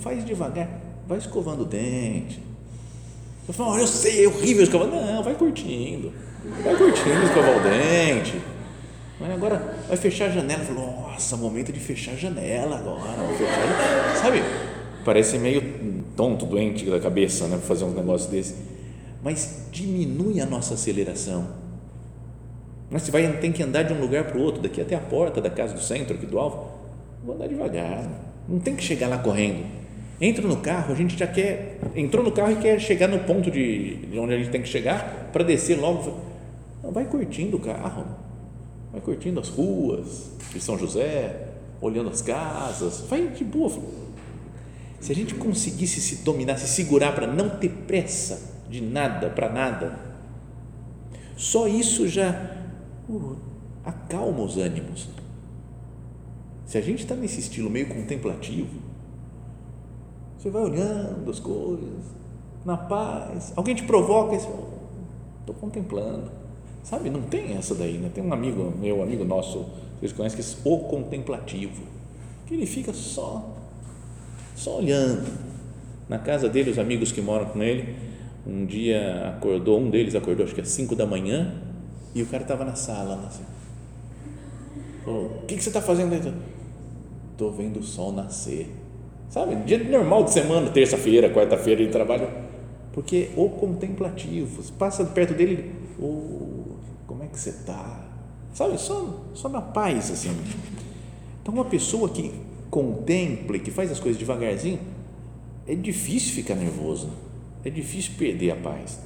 faz 0.00 0.24
devagar, 0.24 0.68
vai 1.06 1.18
escovando 1.18 1.62
o 1.62 1.66
dente. 1.66 2.42
Eu 3.46 3.54
falo, 3.54 3.70
olha, 3.70 3.82
eu 3.82 3.86
sei, 3.86 4.24
é 4.24 4.28
horrível 4.28 4.62
escovar. 4.62 4.88
Não, 4.88 5.22
vai 5.22 5.34
curtindo, 5.34 6.12
vai 6.62 6.76
curtindo 6.76 7.22
escovar 7.24 7.56
o 7.56 7.60
dente 7.60 8.36
mas 9.20 9.30
agora 9.30 9.74
vai 9.88 9.96
fechar 9.96 10.26
a 10.26 10.30
janela. 10.30 10.64
Falou, 10.64 11.02
nossa, 11.02 11.36
momento 11.36 11.72
de 11.72 11.80
fechar 11.80 12.12
a 12.12 12.16
janela 12.16 12.76
agora. 12.78 13.18
Fechar, 13.36 14.16
sabe? 14.22 14.42
Parece 15.04 15.38
meio 15.38 16.04
tonto, 16.16 16.46
doente 16.46 16.88
da 16.88 17.00
cabeça, 17.00 17.46
né? 17.48 17.58
Fazer 17.58 17.84
um 17.84 17.90
negócio 17.90 18.30
desse. 18.30 18.54
Mas 19.22 19.66
diminui 19.72 20.40
a 20.40 20.46
nossa 20.46 20.74
aceleração. 20.74 21.48
Mas 22.90 23.02
você 23.02 23.10
vai, 23.10 23.30
tem 23.38 23.50
que 23.50 23.62
andar 23.62 23.82
de 23.82 23.92
um 23.92 24.00
lugar 24.00 24.24
para 24.24 24.38
o 24.38 24.42
outro, 24.42 24.62
daqui 24.62 24.80
até 24.80 24.94
a 24.94 25.00
porta 25.00 25.40
da 25.40 25.50
casa 25.50 25.74
do 25.74 25.80
centro, 25.80 26.14
aqui 26.14 26.24
do 26.24 26.38
alvo. 26.38 26.70
Vou 27.24 27.34
andar 27.34 27.48
devagar. 27.48 28.08
Não 28.48 28.60
tem 28.60 28.76
que 28.76 28.82
chegar 28.82 29.08
lá 29.08 29.18
correndo. 29.18 29.66
Entra 30.20 30.46
no 30.46 30.56
carro, 30.58 30.92
a 30.92 30.96
gente 30.96 31.18
já 31.18 31.26
quer. 31.26 31.78
Entrou 31.94 32.24
no 32.24 32.30
carro 32.30 32.52
e 32.52 32.56
quer 32.56 32.80
chegar 32.80 33.08
no 33.08 33.18
ponto 33.20 33.50
de, 33.50 33.96
de 33.96 34.18
onde 34.18 34.34
a 34.34 34.38
gente 34.38 34.50
tem 34.50 34.62
que 34.62 34.68
chegar 34.68 35.30
para 35.32 35.42
descer 35.42 35.78
logo. 35.78 36.18
Vai 36.82 37.04
curtindo 37.04 37.56
o 37.56 37.60
carro 37.60 38.27
vai 38.98 39.00
curtindo 39.00 39.40
as 39.40 39.48
ruas 39.48 40.30
de 40.52 40.60
São 40.60 40.76
José, 40.76 41.48
olhando 41.80 42.10
as 42.10 42.20
casas, 42.20 43.00
vai 43.08 43.28
de 43.28 43.44
boa. 43.44 43.70
Se 45.00 45.12
a 45.12 45.14
gente 45.14 45.34
conseguisse 45.34 46.00
se 46.00 46.24
dominar, 46.24 46.58
se 46.58 46.66
segurar 46.66 47.14
para 47.14 47.26
não 47.26 47.48
ter 47.48 47.68
pressa 47.68 48.56
de 48.68 48.80
nada 48.80 49.30
para 49.30 49.48
nada, 49.48 49.98
só 51.36 51.68
isso 51.68 52.08
já 52.08 52.56
uh, 53.08 53.36
acalma 53.84 54.42
os 54.42 54.56
ânimos. 54.56 55.08
Se 56.66 56.76
a 56.76 56.80
gente 56.80 57.00
está 57.00 57.14
nesse 57.14 57.40
estilo 57.40 57.70
meio 57.70 57.88
contemplativo, 57.88 58.76
você 60.36 60.50
vai 60.50 60.62
olhando 60.62 61.30
as 61.30 61.38
coisas, 61.38 62.04
na 62.64 62.76
paz, 62.76 63.52
alguém 63.56 63.74
te 63.74 63.84
provoca 63.84 64.34
e 64.34 64.40
você 64.40 64.48
estou 65.40 65.54
contemplando 65.54 66.37
Sabe, 66.82 67.10
não 67.10 67.22
tem 67.22 67.56
essa 67.56 67.74
daí, 67.74 67.98
né? 67.98 68.10
Tem 68.14 68.24
um 68.24 68.32
amigo, 68.32 68.72
meu 68.80 69.02
amigo 69.02 69.24
nosso, 69.24 69.66
vocês 69.98 70.12
conhecem, 70.12 70.40
que 70.40 70.44
é 70.44 70.72
o 70.72 70.78
contemplativo, 70.78 71.82
que 72.46 72.54
ele 72.54 72.66
fica 72.66 72.92
só, 72.92 73.56
só 74.56 74.78
olhando. 74.78 75.28
Na 76.08 76.18
casa 76.18 76.48
dele, 76.48 76.70
os 76.70 76.78
amigos 76.78 77.12
que 77.12 77.20
moram 77.20 77.46
com 77.46 77.62
ele, 77.62 77.94
um 78.46 78.64
dia 78.64 79.28
acordou, 79.36 79.78
um 79.78 79.90
deles 79.90 80.14
acordou, 80.14 80.44
acho 80.44 80.54
que 80.54 80.60
às 80.60 80.68
5 80.68 80.96
da 80.96 81.04
manhã, 81.04 81.52
e 82.14 82.22
o 82.22 82.26
cara 82.26 82.42
estava 82.42 82.64
na 82.64 82.74
sala, 82.74 83.16
né, 83.16 83.28
assim. 83.28 83.44
O 85.06 85.46
que, 85.46 85.56
que 85.56 85.62
você 85.62 85.68
está 85.68 85.82
fazendo 85.82 86.12
aí? 86.12 86.32
Estou 87.32 87.52
vendo 87.52 87.80
o 87.80 87.82
sol 87.82 88.12
nascer. 88.12 88.74
Sabe, 89.28 89.56
dia 89.56 89.78
normal 89.78 90.24
de 90.24 90.32
semana, 90.32 90.70
terça-feira, 90.70 91.28
quarta-feira 91.28 91.82
ele 91.82 91.92
trabalha, 91.92 92.28
porque 92.94 93.28
o 93.36 93.50
contemplativo, 93.50 94.62
passa 94.78 95.04
perto 95.04 95.34
dele, 95.34 95.70
o 95.98 96.47
é 97.28 97.32
que 97.32 97.38
você 97.38 97.50
está? 97.50 98.04
Sabe, 98.54 98.78
só, 98.78 99.24
só 99.34 99.48
na 99.48 99.60
paz, 99.60 100.10
assim. 100.10 100.36
Então, 101.40 101.54
uma 101.54 101.64
pessoa 101.64 102.08
que 102.08 102.32
contempla 102.70 103.56
e 103.56 103.60
que 103.60 103.70
faz 103.70 103.90
as 103.90 104.00
coisas 104.00 104.18
devagarzinho, 104.18 104.80
é 105.66 105.74
difícil 105.74 106.34
ficar 106.34 106.54
nervoso, 106.54 107.10
é 107.64 107.70
difícil 107.70 108.12
perder 108.18 108.50
a 108.52 108.56
paz. 108.56 109.00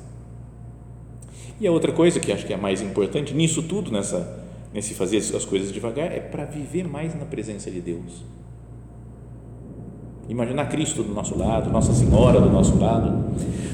E 1.61 1.67
a 1.67 1.73
outra 1.73 1.93
coisa 1.93 2.19
que 2.19 2.33
acho 2.33 2.47
que 2.47 2.53
é 2.53 2.57
a 2.57 2.59
mais 2.59 2.81
importante 2.81 3.35
nisso 3.35 3.63
tudo, 3.63 3.91
nessa, 3.91 4.43
nesse 4.73 4.95
fazer 4.95 5.19
as 5.19 5.45
coisas 5.45 5.73
devagar, 5.73 6.11
é 6.11 6.21
para 6.21 6.45
viver 6.45 6.89
mais 6.89 7.15
na 7.15 7.25
presença 7.25 7.71
de 7.71 7.81
Deus. 7.81 8.25
Imaginar 10.29 10.67
Cristo 10.67 11.03
do 11.03 11.13
nosso 11.13 11.37
lado, 11.37 11.71
Nossa 11.71 11.93
Senhora 11.93 12.41
do 12.41 12.49
nosso 12.49 12.79
lado. 12.79 13.33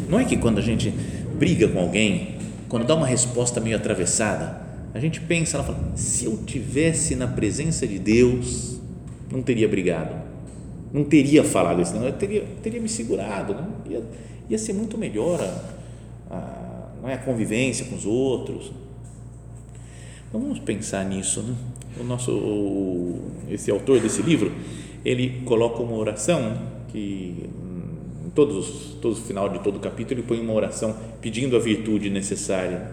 Não 0.08 0.18
é 0.18 0.24
que 0.24 0.36
quando 0.36 0.58
a 0.58 0.62
gente 0.62 0.90
briga 1.38 1.68
com 1.68 1.78
alguém, 1.78 2.37
quando 2.68 2.86
dá 2.86 2.94
uma 2.94 3.06
resposta 3.06 3.60
meio 3.60 3.76
atravessada, 3.76 4.60
a 4.92 5.00
gente 5.00 5.20
pensa, 5.20 5.56
ela 5.56 5.64
fala, 5.64 5.92
se 5.96 6.24
eu 6.24 6.36
tivesse 6.44 7.14
na 7.14 7.26
presença 7.26 7.86
de 7.86 7.98
Deus, 7.98 8.80
não 9.30 9.42
teria 9.42 9.68
brigado, 9.68 10.14
não 10.92 11.04
teria 11.04 11.44
falado 11.44 11.82
isso, 11.82 11.94
não, 11.94 12.04
eu 12.04 12.12
teria, 12.12 12.44
teria 12.62 12.80
me 12.80 12.88
segurado? 12.88 13.56
Ia, 13.88 14.02
ia 14.48 14.58
ser 14.58 14.72
muito 14.72 14.96
melhor 14.96 15.40
a, 15.40 16.34
a, 16.34 16.88
não 17.02 17.08
é, 17.08 17.14
a 17.14 17.18
convivência 17.18 17.86
com 17.86 17.96
os 17.96 18.06
outros. 18.06 18.72
Então 20.28 20.40
vamos 20.40 20.58
pensar 20.58 21.04
nisso, 21.04 21.42
né? 21.42 21.54
O 22.00 22.04
nosso, 22.04 22.32
o, 22.32 23.30
esse 23.50 23.70
autor 23.70 24.00
desse 24.00 24.22
livro, 24.22 24.52
ele 25.04 25.42
coloca 25.44 25.82
uma 25.82 25.96
oração 25.96 26.58
que 26.88 27.48
todos, 28.38 28.94
todos 29.02 29.18
final 29.18 29.48
de 29.48 29.58
todo 29.58 29.78
o 29.78 29.80
capítulo 29.80 30.20
ele 30.20 30.26
põe 30.28 30.38
uma 30.38 30.52
oração 30.52 30.96
pedindo 31.20 31.56
a 31.56 31.58
virtude 31.58 32.08
necessária. 32.08 32.92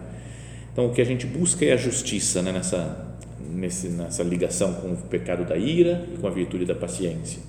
Então 0.72 0.86
o 0.86 0.92
que 0.92 1.00
a 1.00 1.04
gente 1.04 1.24
busca 1.24 1.64
é 1.64 1.72
a 1.72 1.76
justiça 1.76 2.42
né? 2.42 2.50
nessa 2.50 3.14
nesse, 3.48 3.88
nessa 3.90 4.24
ligação 4.24 4.74
com 4.74 4.94
o 4.94 4.96
pecado 4.96 5.44
da 5.44 5.56
ira 5.56 6.04
e 6.12 6.18
com 6.18 6.26
a 6.26 6.30
virtude 6.30 6.64
da 6.64 6.74
paciência. 6.74 7.40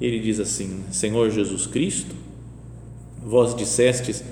Ele 0.00 0.18
diz 0.20 0.40
assim: 0.40 0.84
Senhor 0.90 1.28
Jesus 1.28 1.66
Cristo, 1.66 2.14
vós 3.22 3.54
dissestes, 3.54 4.24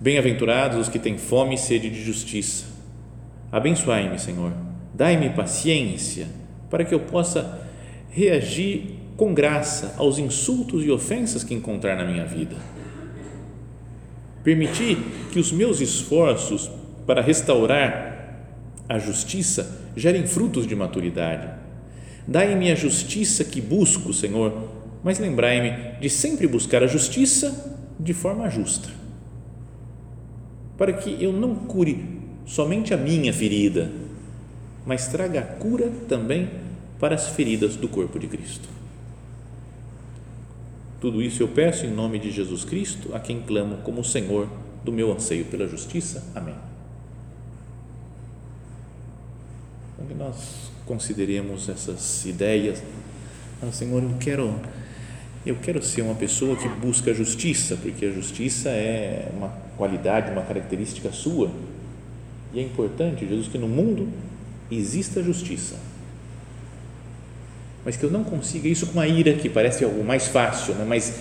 bem-aventurados 0.00 0.78
os 0.78 0.88
que 0.88 1.00
têm 1.00 1.18
fome 1.18 1.56
e 1.56 1.58
sede 1.58 1.90
de 1.90 2.00
justiça. 2.00 2.66
Abençoai-me, 3.50 4.20
Senhor, 4.20 4.52
dai-me 4.94 5.30
paciência 5.30 6.28
para 6.70 6.84
que 6.84 6.94
eu 6.94 7.00
possa 7.00 7.60
reagir 8.08 8.98
com 9.18 9.34
graça 9.34 9.96
aos 9.98 10.16
insultos 10.16 10.84
e 10.84 10.90
ofensas 10.92 11.42
que 11.42 11.52
encontrar 11.52 11.96
na 11.96 12.04
minha 12.04 12.24
vida. 12.24 12.54
Permitir 14.44 14.96
que 15.32 15.40
os 15.40 15.50
meus 15.50 15.80
esforços 15.80 16.70
para 17.04 17.20
restaurar 17.20 18.46
a 18.88 18.96
justiça 18.96 19.90
gerem 19.96 20.24
frutos 20.24 20.68
de 20.68 20.76
maturidade. 20.76 21.48
Dai-me 22.28 22.70
a 22.70 22.76
justiça 22.76 23.42
que 23.42 23.60
busco, 23.60 24.12
Senhor, 24.14 24.52
mas 25.02 25.18
lembrai-me 25.18 25.98
de 26.00 26.08
sempre 26.08 26.46
buscar 26.46 26.84
a 26.84 26.86
justiça 26.86 27.76
de 27.98 28.14
forma 28.14 28.48
justa, 28.48 28.88
para 30.76 30.92
que 30.92 31.20
eu 31.20 31.32
não 31.32 31.56
cure 31.56 32.20
somente 32.46 32.94
a 32.94 32.96
minha 32.96 33.32
ferida, 33.32 33.90
mas 34.86 35.08
traga 35.08 35.40
a 35.40 35.42
cura 35.42 35.90
também 36.08 36.48
para 37.00 37.16
as 37.16 37.30
feridas 37.30 37.74
do 37.74 37.88
corpo 37.88 38.16
de 38.16 38.28
Cristo. 38.28 38.77
Tudo 41.00 41.22
isso 41.22 41.42
eu 41.42 41.48
peço 41.48 41.86
em 41.86 41.90
nome 41.90 42.18
de 42.18 42.30
Jesus 42.30 42.64
Cristo, 42.64 43.14
a 43.14 43.20
quem 43.20 43.40
clamo 43.40 43.76
como 43.78 44.02
Senhor 44.02 44.48
do 44.84 44.90
meu 44.90 45.12
anseio 45.12 45.44
pela 45.44 45.68
justiça. 45.68 46.24
Amém. 46.34 46.56
Então, 49.94 50.06
que 50.06 50.14
nós 50.14 50.72
consideremos 50.84 51.68
essas 51.68 52.24
ideias. 52.26 52.82
Ah, 53.62 53.70
Senhor, 53.70 54.02
eu 54.02 54.14
quero, 54.18 54.52
eu 55.46 55.56
quero 55.56 55.80
ser 55.82 56.02
uma 56.02 56.16
pessoa 56.16 56.56
que 56.56 56.68
busca 56.68 57.14
justiça, 57.14 57.76
porque 57.76 58.06
a 58.06 58.10
justiça 58.10 58.70
é 58.70 59.30
uma 59.36 59.50
qualidade, 59.76 60.32
uma 60.32 60.42
característica 60.42 61.12
sua. 61.12 61.52
E 62.52 62.58
é 62.58 62.62
importante, 62.62 63.24
Jesus, 63.24 63.46
que 63.46 63.58
no 63.58 63.68
mundo 63.68 64.08
exista 64.68 65.22
justiça 65.22 65.76
mas 67.84 67.96
que 67.96 68.04
eu 68.04 68.10
não 68.10 68.24
consiga 68.24 68.68
isso 68.68 68.86
com 68.88 69.00
a 69.00 69.06
ira, 69.06 69.32
que 69.34 69.48
parece 69.48 69.84
algo 69.84 70.04
mais 70.04 70.28
fácil, 70.28 70.74
né? 70.74 70.84
mais 70.84 71.12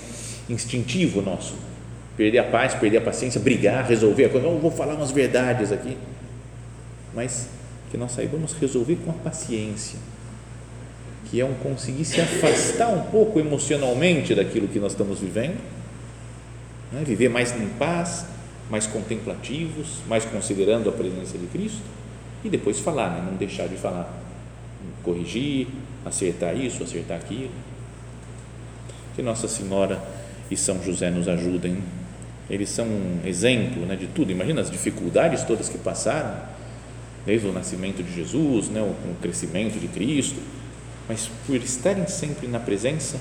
instintivo 0.50 1.22
nosso. 1.22 1.56
Perder 2.16 2.40
a 2.40 2.44
paz, 2.44 2.74
perder 2.74 2.98
a 2.98 3.02
paciência, 3.02 3.40
brigar, 3.40 3.86
resolver. 3.86 4.32
Eu 4.34 4.60
vou 4.60 4.72
falar 4.72 4.96
umas 4.96 5.12
verdades 5.12 5.72
aqui, 5.72 5.98
mas 7.14 7.48
que 7.92 7.98
nós 7.98 8.12
saibamos 8.12 8.54
resolver 8.54 8.98
com 9.06 9.12
a 9.12 9.14
paciência, 9.14 10.00
que 11.30 11.40
é 11.40 11.46
um 11.46 11.54
conseguir 11.56 12.06
se 12.06 12.20
afastar 12.20 12.90
um 12.90 13.04
pouco 13.04 13.40
emocionalmente 13.40 14.34
daquilo 14.34 14.68
que 14.68 14.80
nós 14.80 14.94
estamos 14.94 15.20
vivendo, 15.20 15.58
né? 16.92 17.04
viver 17.06 17.30
mais 17.30 17.56
em 17.56 17.68
paz, 17.68 18.26
mais 18.70 18.88
contemplativos, 18.88 20.00
mais 20.08 20.26
considerando 20.26 20.90
a 20.90 20.92
presença 20.92 21.38
de 21.38 21.46
Cristo 21.48 21.82
e 22.44 22.50
depois 22.50 22.80
falar, 22.80 23.12
né? 23.12 23.24
não 23.26 23.38
deixar 23.38 23.68
de 23.68 23.76
falar, 23.76 24.12
corrigir, 25.04 25.68
acertar 26.08 26.56
isso, 26.58 26.84
acertar 26.84 27.18
aquilo. 27.18 27.52
Que 29.16 29.22
Nossa 29.22 29.48
Senhora 29.48 30.02
e 30.50 30.58
São 30.58 30.82
José 30.84 31.10
nos 31.10 31.28
ajudem. 31.28 31.78
Eles 32.50 32.70
são 32.70 32.86
um 32.86 33.22
exemplo 33.26 33.86
né, 33.86 33.96
de 33.96 34.08
tudo. 34.08 34.32
Imagina 34.32 34.62
as 34.62 34.72
dificuldades 34.72 35.44
todas 35.44 35.68
que 35.68 35.78
passaram, 35.78 36.40
desde 37.26 37.48
o 37.48 37.52
nascimento 37.52 38.02
de 38.02 38.14
Jesus, 38.14 38.70
né, 38.70 38.82
o, 38.82 38.86
o 38.86 39.16
crescimento 39.22 39.80
de 39.80 39.88
Cristo, 39.88 40.40
mas 41.10 41.30
por 41.46 41.58
estarem 41.58 42.08
sempre 42.08 42.48
na 42.48 42.60
presença 42.60 43.20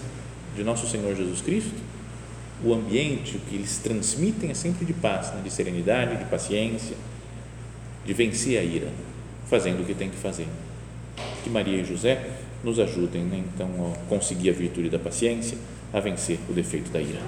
de 0.55 0.63
nosso 0.63 0.87
Senhor 0.87 1.15
Jesus 1.17 1.41
Cristo, 1.41 1.75
o 2.65 2.73
ambiente 2.73 3.39
que 3.49 3.57
eles 3.57 3.79
transmitem 3.79 4.51
é 4.51 4.55
sempre 4.55 4.85
de 4.85 4.93
paz, 4.93 5.33
né, 5.33 5.41
de 5.43 5.51
serenidade, 5.51 6.17
de 6.17 6.25
paciência, 6.25 6.97
de 8.05 8.13
vencer 8.13 8.59
a 8.59 8.63
ira, 8.63 8.89
fazendo 9.49 9.83
o 9.83 9.85
que 9.85 9.95
tem 9.95 10.09
que 10.09 10.17
fazer. 10.17 10.47
Que 11.43 11.51
Maria 11.51 11.81
e 11.81 11.85
José 11.85 12.36
nos 12.63 12.79
ajudem 12.79 13.23
né, 13.23 13.43
então 13.55 13.69
a 13.93 14.09
conseguir 14.09 14.51
a 14.51 14.53
virtude 14.53 14.91
da 14.91 14.99
paciência, 14.99 15.59
a 15.93 16.01
vencer 16.01 16.39
o 16.49 16.53
defeito 16.53 16.91
da 16.91 17.01
ira. 17.01 17.21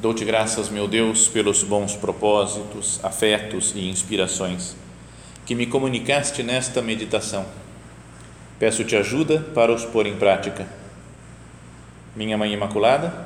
Dou-te 0.00 0.24
graças, 0.24 0.68
meu 0.68 0.86
Deus, 0.86 1.26
pelos 1.26 1.64
bons 1.64 1.96
propósitos, 1.96 3.00
afetos 3.02 3.72
e 3.74 3.88
inspirações 3.88 4.76
que 5.44 5.54
me 5.54 5.66
comunicaste 5.66 6.42
nesta 6.42 6.82
meditação. 6.82 7.46
Peço-te 8.58 8.96
ajuda 8.96 9.40
para 9.54 9.72
os 9.72 9.84
pôr 9.84 10.06
em 10.06 10.16
prática. 10.16 10.66
Minha 12.14 12.36
Mãe 12.38 12.52
Imaculada, 12.52 13.25